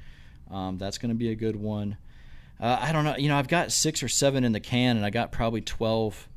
Um, 0.50 0.78
that's 0.78 0.98
going 0.98 1.10
to 1.10 1.14
be 1.14 1.30
a 1.30 1.34
good 1.34 1.56
one. 1.56 1.96
Uh, 2.60 2.78
I 2.80 2.92
don't 2.92 3.04
know. 3.04 3.16
You 3.16 3.28
know, 3.28 3.36
I've 3.36 3.48
got 3.48 3.72
six 3.72 4.02
or 4.02 4.08
seven 4.08 4.44
in 4.44 4.52
the 4.52 4.60
can, 4.60 4.96
and 4.96 5.04
I 5.04 5.10
got 5.10 5.32
probably 5.32 5.60
twelve. 5.60 6.28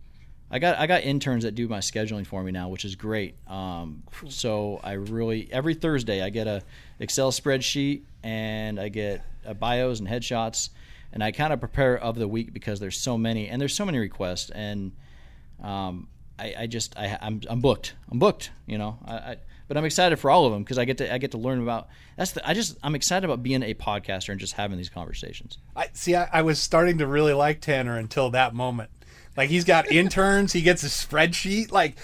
I 0.52 0.60
got 0.60 0.78
I 0.78 0.88
got 0.88 1.04
interns 1.04 1.44
that 1.44 1.56
do 1.56 1.68
my 1.68 1.80
scheduling 1.80 2.26
for 2.26 2.44
me 2.44 2.52
now, 2.52 2.70
which 2.70 2.84
is 2.84 2.96
great. 2.96 3.36
Um, 3.48 4.04
so 4.28 4.80
I 4.84 4.94
really 4.94 5.48
every 5.52 5.76
Thursday 5.76 6.22
I 6.22 6.30
get 6.30 6.48
a 6.48 6.64
Excel 7.00 7.32
spreadsheet 7.32 8.04
and 8.24 8.80
I 8.80 8.90
get 8.90 9.24
uh, 9.46 9.54
bios 9.54 10.00
and 10.00 10.10
headshots, 10.10 10.70
and 11.14 11.24
I 11.24 11.32
kind 11.32 11.54
of 11.54 11.60
prepare 11.60 11.98
of 11.98 12.16
the 12.16 12.28
week 12.28 12.52
because 12.52 12.80
there's 12.80 12.98
so 12.98 13.18
many 13.18 13.48
and 13.48 13.62
there's 13.62 13.76
so 13.76 13.86
many 13.86 14.00
requests 14.00 14.50
and 14.50 14.92
um, 15.64 16.08
I, 16.38 16.54
I 16.60 16.68
just 16.68 16.98
I, 16.98 17.18
I'm 17.22 17.42
I'm 17.50 17.62
booked. 17.62 17.94
I'm 18.12 18.20
booked. 18.20 18.52
You 18.66 18.78
know, 18.78 18.98
I, 19.06 19.14
I 19.14 19.38
but 19.70 19.78
I'm 19.78 19.86
excited 19.86 20.18
for 20.18 20.30
all 20.30 20.46
of 20.46 20.52
them 20.52 20.64
because 20.64 20.78
I 20.78 20.84
get 20.84 20.98
to 20.98 21.14
I 21.14 21.20
get 21.20 21.32
to 21.32 21.38
learn 21.38 21.62
about 21.62 21.88
that's 22.18 22.32
the 22.32 22.46
I 22.46 22.54
just 22.54 22.78
I'm 22.84 22.96
excited 22.96 23.24
about 23.24 23.42
being 23.42 23.64
a 23.64 23.74
podcaster 23.76 24.30
and 24.30 24.40
just 24.40 24.54
having 24.54 24.78
these 24.78 24.90
conversations. 24.90 25.60
I 25.76 25.90
see. 25.94 26.16
I, 26.16 26.28
I 26.34 26.42
was 26.42 26.60
starting 26.60 26.98
to 26.98 27.08
really 27.08 27.34
like 27.34 27.62
Tanner 27.62 27.96
until 27.96 28.32
that 28.32 28.54
moment. 28.54 28.90
Like 29.38 29.50
he's 29.50 29.64
got 29.64 29.90
interns, 29.92 30.52
he 30.52 30.62
gets 30.62 30.84
a 30.84 30.88
spreadsheet. 30.88 31.72
Like, 31.72 31.98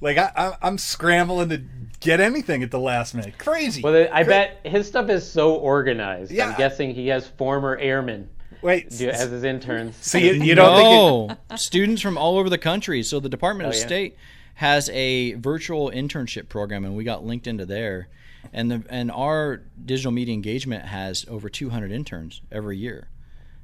like 0.00 0.16
I, 0.16 0.30
I, 0.36 0.56
I'm 0.62 0.78
scrambling 0.78 1.48
to 1.48 1.62
get 1.98 2.20
anything 2.20 2.62
at 2.62 2.70
the 2.70 2.78
last 2.78 3.14
minute. 3.14 3.36
Crazy. 3.36 3.82
Well, 3.82 4.08
I 4.12 4.22
bet 4.22 4.60
his 4.64 4.86
stuff 4.86 5.10
is 5.10 5.28
so 5.28 5.56
organized. 5.56 6.30
Yeah. 6.30 6.50
I'm 6.50 6.56
guessing 6.56 6.94
he 6.94 7.08
has 7.08 7.26
former 7.26 7.76
airmen 7.76 8.30
Wait, 8.62 8.90
do 8.90 9.08
as 9.08 9.28
his 9.28 9.42
interns. 9.42 9.96
So 10.00 10.18
you, 10.18 10.34
you 10.34 10.54
don't 10.54 11.28
think 11.28 11.38
it, 11.50 11.58
students 11.58 12.00
from 12.00 12.16
all 12.16 12.38
over 12.38 12.48
the 12.48 12.58
country. 12.58 13.02
So 13.02 13.18
the 13.18 13.28
Department 13.28 13.68
of 13.68 13.74
Oh, 13.74 13.78
yeah. 13.78 13.86
State 13.86 14.16
has 14.62 14.88
a 14.90 15.32
virtual 15.32 15.90
internship 15.90 16.48
program, 16.48 16.84
and 16.84 16.94
we 16.94 17.02
got 17.02 17.24
linked 17.24 17.48
into 17.48 17.66
there. 17.66 18.06
And 18.52 18.70
the 18.70 18.84
and 18.88 19.10
our 19.10 19.60
digital 19.84 20.12
media 20.12 20.32
engagement 20.32 20.84
has 20.84 21.26
over 21.28 21.48
200 21.48 21.90
interns 21.90 22.42
every 22.52 22.78
year, 22.78 23.08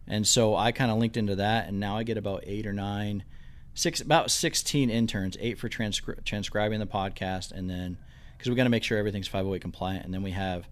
and 0.08 0.26
so 0.26 0.56
I 0.56 0.72
kind 0.72 0.90
of 0.90 0.98
linked 0.98 1.16
into 1.16 1.36
that, 1.36 1.68
and 1.68 1.78
now 1.78 1.96
I 1.96 2.02
get 2.02 2.18
about 2.18 2.42
eight 2.44 2.66
or 2.66 2.72
nine, 2.72 3.22
six 3.74 4.00
about 4.00 4.32
16 4.32 4.90
interns, 4.90 5.36
eight 5.38 5.56
for 5.56 5.68
transcri- 5.68 6.24
transcribing 6.24 6.80
the 6.80 6.86
podcast, 6.86 7.52
and 7.52 7.70
then 7.70 7.98
because 8.36 8.50
we 8.50 8.56
got 8.56 8.64
to 8.64 8.70
make 8.70 8.82
sure 8.82 8.98
everything's 8.98 9.28
508 9.28 9.62
compliant, 9.62 10.04
and 10.04 10.12
then 10.12 10.24
we 10.24 10.32
have. 10.32 10.68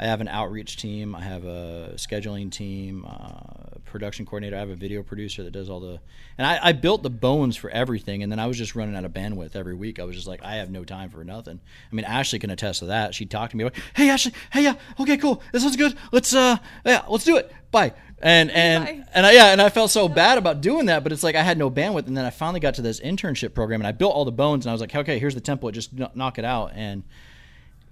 I 0.00 0.06
have 0.06 0.22
an 0.22 0.28
outreach 0.28 0.78
team. 0.78 1.14
I 1.14 1.20
have 1.20 1.44
a 1.44 1.92
scheduling 1.96 2.50
team, 2.50 3.04
uh, 3.06 3.78
production 3.84 4.24
coordinator. 4.24 4.56
I 4.56 4.60
have 4.60 4.70
a 4.70 4.74
video 4.74 5.02
producer 5.02 5.42
that 5.42 5.50
does 5.50 5.68
all 5.68 5.78
the. 5.78 6.00
And 6.38 6.46
I, 6.46 6.58
I 6.68 6.72
built 6.72 7.02
the 7.02 7.10
bones 7.10 7.54
for 7.54 7.68
everything, 7.68 8.22
and 8.22 8.32
then 8.32 8.38
I 8.38 8.46
was 8.46 8.56
just 8.56 8.74
running 8.74 8.96
out 8.96 9.04
of 9.04 9.12
bandwidth 9.12 9.54
every 9.54 9.74
week. 9.74 10.00
I 10.00 10.04
was 10.04 10.16
just 10.16 10.26
like, 10.26 10.42
I 10.42 10.54
have 10.54 10.70
no 10.70 10.84
time 10.84 11.10
for 11.10 11.22
nothing. 11.22 11.60
I 11.92 11.94
mean, 11.94 12.06
Ashley 12.06 12.38
can 12.38 12.48
attest 12.48 12.78
to 12.78 12.86
that. 12.86 13.14
She 13.14 13.26
talked 13.26 13.50
to 13.50 13.58
me 13.58 13.64
like, 13.64 13.76
"Hey, 13.94 14.08
Ashley, 14.08 14.32
hey, 14.50 14.62
yeah, 14.62 14.76
okay, 14.98 15.18
cool, 15.18 15.42
this 15.52 15.62
one's 15.62 15.76
good. 15.76 15.94
Let's, 16.12 16.34
uh, 16.34 16.56
yeah, 16.86 17.04
let's 17.06 17.24
do 17.24 17.36
it. 17.36 17.52
Bye." 17.70 17.92
And 18.22 18.50
and 18.50 18.84
Bye. 18.84 19.04
and 19.12 19.26
I, 19.26 19.32
yeah, 19.32 19.52
and 19.52 19.60
I 19.60 19.68
felt 19.68 19.90
so 19.90 20.08
bad 20.08 20.38
about 20.38 20.62
doing 20.62 20.86
that, 20.86 21.02
but 21.02 21.12
it's 21.12 21.22
like 21.22 21.36
I 21.36 21.42
had 21.42 21.58
no 21.58 21.70
bandwidth. 21.70 22.06
And 22.06 22.16
then 22.16 22.24
I 22.24 22.30
finally 22.30 22.60
got 22.60 22.74
to 22.76 22.82
this 22.82 23.00
internship 23.00 23.52
program, 23.52 23.82
and 23.82 23.86
I 23.86 23.92
built 23.92 24.14
all 24.14 24.24
the 24.24 24.32
bones, 24.32 24.64
and 24.64 24.70
I 24.70 24.72
was 24.72 24.80
like, 24.80 24.94
okay, 24.94 25.18
here's 25.18 25.34
the 25.34 25.40
template, 25.42 25.72
just 25.72 25.92
knock 26.14 26.38
it 26.38 26.44
out, 26.44 26.72
and 26.74 27.02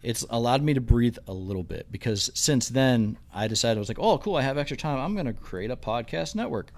it's 0.02 0.24
allowed 0.30 0.62
me 0.62 0.74
to 0.74 0.80
breathe 0.80 1.18
a 1.26 1.32
little 1.32 1.62
bit 1.64 1.87
because 1.90 2.30
since 2.34 2.68
then 2.68 3.18
I 3.34 3.48
decided 3.48 3.78
I 3.78 3.80
was 3.80 3.88
like, 3.88 3.98
oh, 3.98 4.18
cool, 4.18 4.37
I 4.37 4.42
have 4.42 4.56
extra 4.58 4.76
time. 4.76 4.98
I'm 4.98 5.14
going 5.14 5.26
to 5.26 5.32
create 5.32 5.70
a 5.70 5.76
podcast 5.76 6.34
network. 6.34 6.70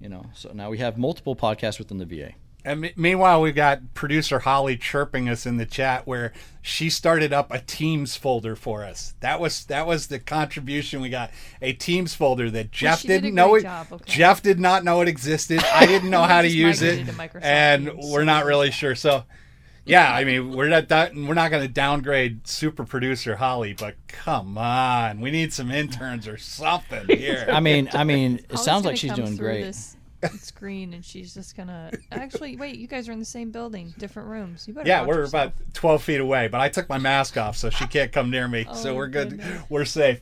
You 0.00 0.08
know, 0.08 0.26
so 0.34 0.50
now 0.52 0.70
we 0.70 0.78
have 0.78 0.98
multiple 0.98 1.34
podcasts 1.34 1.78
within 1.78 1.98
the 1.98 2.04
VA. 2.04 2.32
And 2.66 2.80
me- 2.80 2.92
meanwhile, 2.96 3.40
we've 3.40 3.54
got 3.54 3.94
producer 3.94 4.40
Holly 4.40 4.76
chirping 4.76 5.28
us 5.28 5.46
in 5.46 5.56
the 5.56 5.64
chat 5.64 6.04
where 6.06 6.32
she 6.60 6.90
started 6.90 7.32
up 7.32 7.52
a 7.52 7.60
Teams 7.60 8.16
folder 8.16 8.56
for 8.56 8.84
us. 8.84 9.14
That 9.20 9.38
was 9.40 9.64
that 9.66 9.86
was 9.86 10.08
the 10.08 10.18
contribution 10.18 11.00
we 11.00 11.08
got. 11.08 11.30
A 11.62 11.72
Teams 11.74 12.14
folder 12.14 12.50
that 12.50 12.72
Jeff 12.72 13.00
she 13.00 13.08
did 13.08 13.18
a 13.18 13.20
didn't 13.22 13.36
know 13.36 13.54
it. 13.54 13.64
okay. 13.64 14.04
Jeff 14.04 14.42
did 14.42 14.58
not 14.58 14.82
know 14.82 15.00
it 15.00 15.06
existed. 15.08 15.62
I 15.72 15.86
didn't 15.86 16.10
know 16.16 16.24
how 16.24 16.42
to 16.42 16.48
use 16.48 16.82
it, 16.82 17.06
to 17.06 17.38
and 17.40 17.86
Teams. 17.86 18.12
we're 18.12 18.24
not 18.24 18.44
really 18.46 18.72
sure. 18.72 18.96
So, 18.96 19.22
yeah, 19.86 20.12
I 20.12 20.24
mean, 20.24 20.52
we're 20.52 20.68
not 20.68 20.88
that, 20.88 21.14
we're 21.14 21.34
not 21.34 21.50
going 21.50 21.62
to 21.62 21.72
downgrade 21.72 22.46
super 22.46 22.84
producer 22.84 23.36
Holly, 23.36 23.72
but 23.72 23.94
come 24.08 24.58
on, 24.58 25.20
we 25.20 25.30
need 25.30 25.52
some 25.52 25.70
interns 25.70 26.26
or 26.28 26.36
something 26.36 27.06
here. 27.08 27.46
I 27.50 27.60
mean, 27.60 27.88
I 27.92 28.04
mean, 28.04 28.36
it 28.36 28.46
Holly's 28.50 28.64
sounds 28.64 28.84
like 28.84 28.96
she's 28.96 29.12
come 29.12 29.24
doing 29.24 29.36
great. 29.36 29.62
This 29.62 29.96
screen, 30.40 30.92
and 30.94 31.04
she's 31.04 31.34
just 31.34 31.56
gonna. 31.56 31.90
Actually, 32.10 32.56
wait. 32.56 32.76
You 32.78 32.88
guys 32.88 33.08
are 33.08 33.12
in 33.12 33.18
the 33.18 33.24
same 33.24 33.50
building, 33.50 33.94
different 33.98 34.28
rooms. 34.28 34.66
You 34.66 34.74
better. 34.74 34.88
Yeah, 34.88 35.04
we're 35.04 35.20
yourself. 35.20 35.52
about 35.52 35.74
12 35.74 36.02
feet 36.02 36.20
away, 36.20 36.48
but 36.48 36.60
I 36.60 36.68
took 36.68 36.88
my 36.88 36.98
mask 36.98 37.36
off, 37.36 37.56
so 37.56 37.70
she 37.70 37.86
can't 37.86 38.10
come 38.10 38.30
near 38.30 38.48
me. 38.48 38.66
so 38.74 38.90
Oh, 38.92 38.94
we're 38.96 39.08
good. 39.08 39.30
goodness. 39.30 39.62
We're 39.68 39.84
safe. 39.84 40.20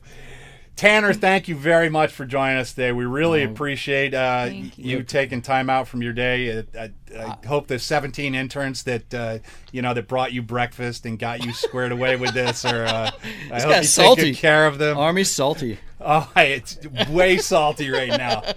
Tanner, 0.75 1.13
thank 1.13 1.47
you 1.47 1.55
very 1.55 1.89
much 1.89 2.11
for 2.11 2.25
joining 2.25 2.57
us 2.57 2.71
today. 2.73 2.91
We 2.91 3.05
really 3.05 3.43
appreciate 3.43 4.13
uh, 4.13 4.47
Thank 4.47 4.77
you. 4.77 5.03
taking 5.03 5.41
time 5.41 5.69
out 5.69 5.87
from 5.87 6.01
your 6.01 6.11
day. 6.11 6.65
I, 6.77 6.91
I, 7.17 7.37
I 7.41 7.47
hope 7.47 7.67
the 7.67 7.79
17 7.79 8.35
interns 8.35 8.83
that 8.83 9.13
uh, 9.13 9.39
you 9.71 9.81
know 9.81 9.93
that 9.93 10.09
brought 10.09 10.33
you 10.33 10.41
breakfast 10.41 11.05
and 11.05 11.17
got 11.17 11.45
you 11.45 11.53
squared 11.53 11.93
away 11.93 12.17
with 12.17 12.33
this, 12.33 12.65
or 12.65 12.83
uh, 12.83 13.11
I 13.51 13.61
hope 13.61 13.69
you 13.69 13.75
guy's 13.75 13.95
take 13.95 14.05
salty. 14.05 14.31
good 14.31 14.37
care 14.37 14.67
of 14.67 14.77
them. 14.77 14.97
Army's 14.97 15.31
salty. 15.31 15.79
Oh, 16.07 16.29
it's 16.35 16.77
way 17.09 17.37
salty 17.37 17.89
right 17.89 18.09
now. 18.09 18.43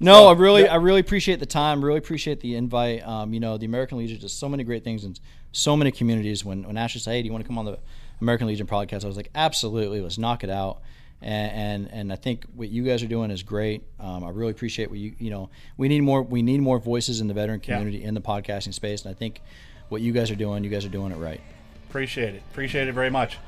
No, 0.00 0.26
I 0.26 0.32
really, 0.32 0.68
I 0.68 0.76
really 0.76 1.00
appreciate 1.00 1.40
the 1.40 1.46
time. 1.46 1.82
Really 1.82 1.98
appreciate 1.98 2.40
the 2.40 2.56
invite. 2.56 3.06
Um, 3.06 3.32
you 3.32 3.40
know, 3.40 3.56
the 3.56 3.64
American 3.64 3.96
Legion 3.96 4.18
does 4.20 4.32
so 4.32 4.48
many 4.48 4.62
great 4.64 4.84
things 4.84 5.04
in 5.04 5.16
so 5.52 5.76
many 5.76 5.90
communities. 5.90 6.44
When 6.44 6.64
when 6.64 6.76
Ashley 6.76 7.00
said, 7.00 7.12
"Hey, 7.12 7.22
do 7.22 7.26
you 7.26 7.32
want 7.32 7.42
to 7.44 7.48
come 7.48 7.56
on 7.58 7.64
the 7.64 7.78
American 8.20 8.48
Legion 8.48 8.66
podcast?" 8.66 9.04
I 9.04 9.06
was 9.06 9.16
like, 9.16 9.30
"Absolutely, 9.34 10.00
let's 10.02 10.18
knock 10.18 10.44
it 10.44 10.50
out." 10.50 10.82
And 11.24 11.52
and, 11.52 11.92
and 11.92 12.12
I 12.12 12.16
think 12.16 12.44
what 12.54 12.68
you 12.68 12.84
guys 12.84 13.02
are 13.02 13.08
doing 13.08 13.30
is 13.30 13.42
great. 13.42 13.82
Um, 13.98 14.22
I 14.22 14.28
really 14.28 14.50
appreciate 14.50 14.90
what 14.90 14.98
you 14.98 15.14
you 15.18 15.30
know. 15.30 15.48
We 15.78 15.88
need 15.88 16.02
more. 16.02 16.22
We 16.22 16.42
need 16.42 16.60
more 16.60 16.78
voices 16.78 17.22
in 17.22 17.28
the 17.28 17.34
veteran 17.34 17.60
community 17.60 18.04
in 18.04 18.12
the 18.12 18.20
podcasting 18.20 18.74
space, 18.74 19.04
and 19.06 19.10
I 19.10 19.18
think 19.18 19.40
what 19.88 20.02
you 20.02 20.12
guys 20.12 20.30
are 20.30 20.36
doing, 20.36 20.62
you 20.64 20.70
guys 20.70 20.84
are 20.84 20.90
doing 20.90 21.12
it 21.12 21.16
right. 21.16 21.40
Appreciate 21.88 22.34
it. 22.34 22.42
Appreciate 22.50 22.88
it 22.88 22.92
very 22.92 23.10
much. 23.10 23.38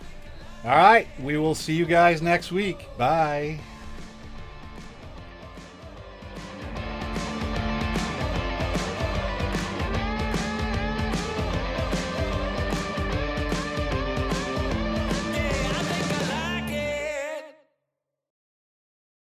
All 0.64 0.70
right, 0.70 1.06
we 1.20 1.36
will 1.36 1.54
see 1.54 1.74
you 1.74 1.84
guys 1.84 2.22
next 2.22 2.50
week. 2.50 2.88
Bye. 2.96 3.60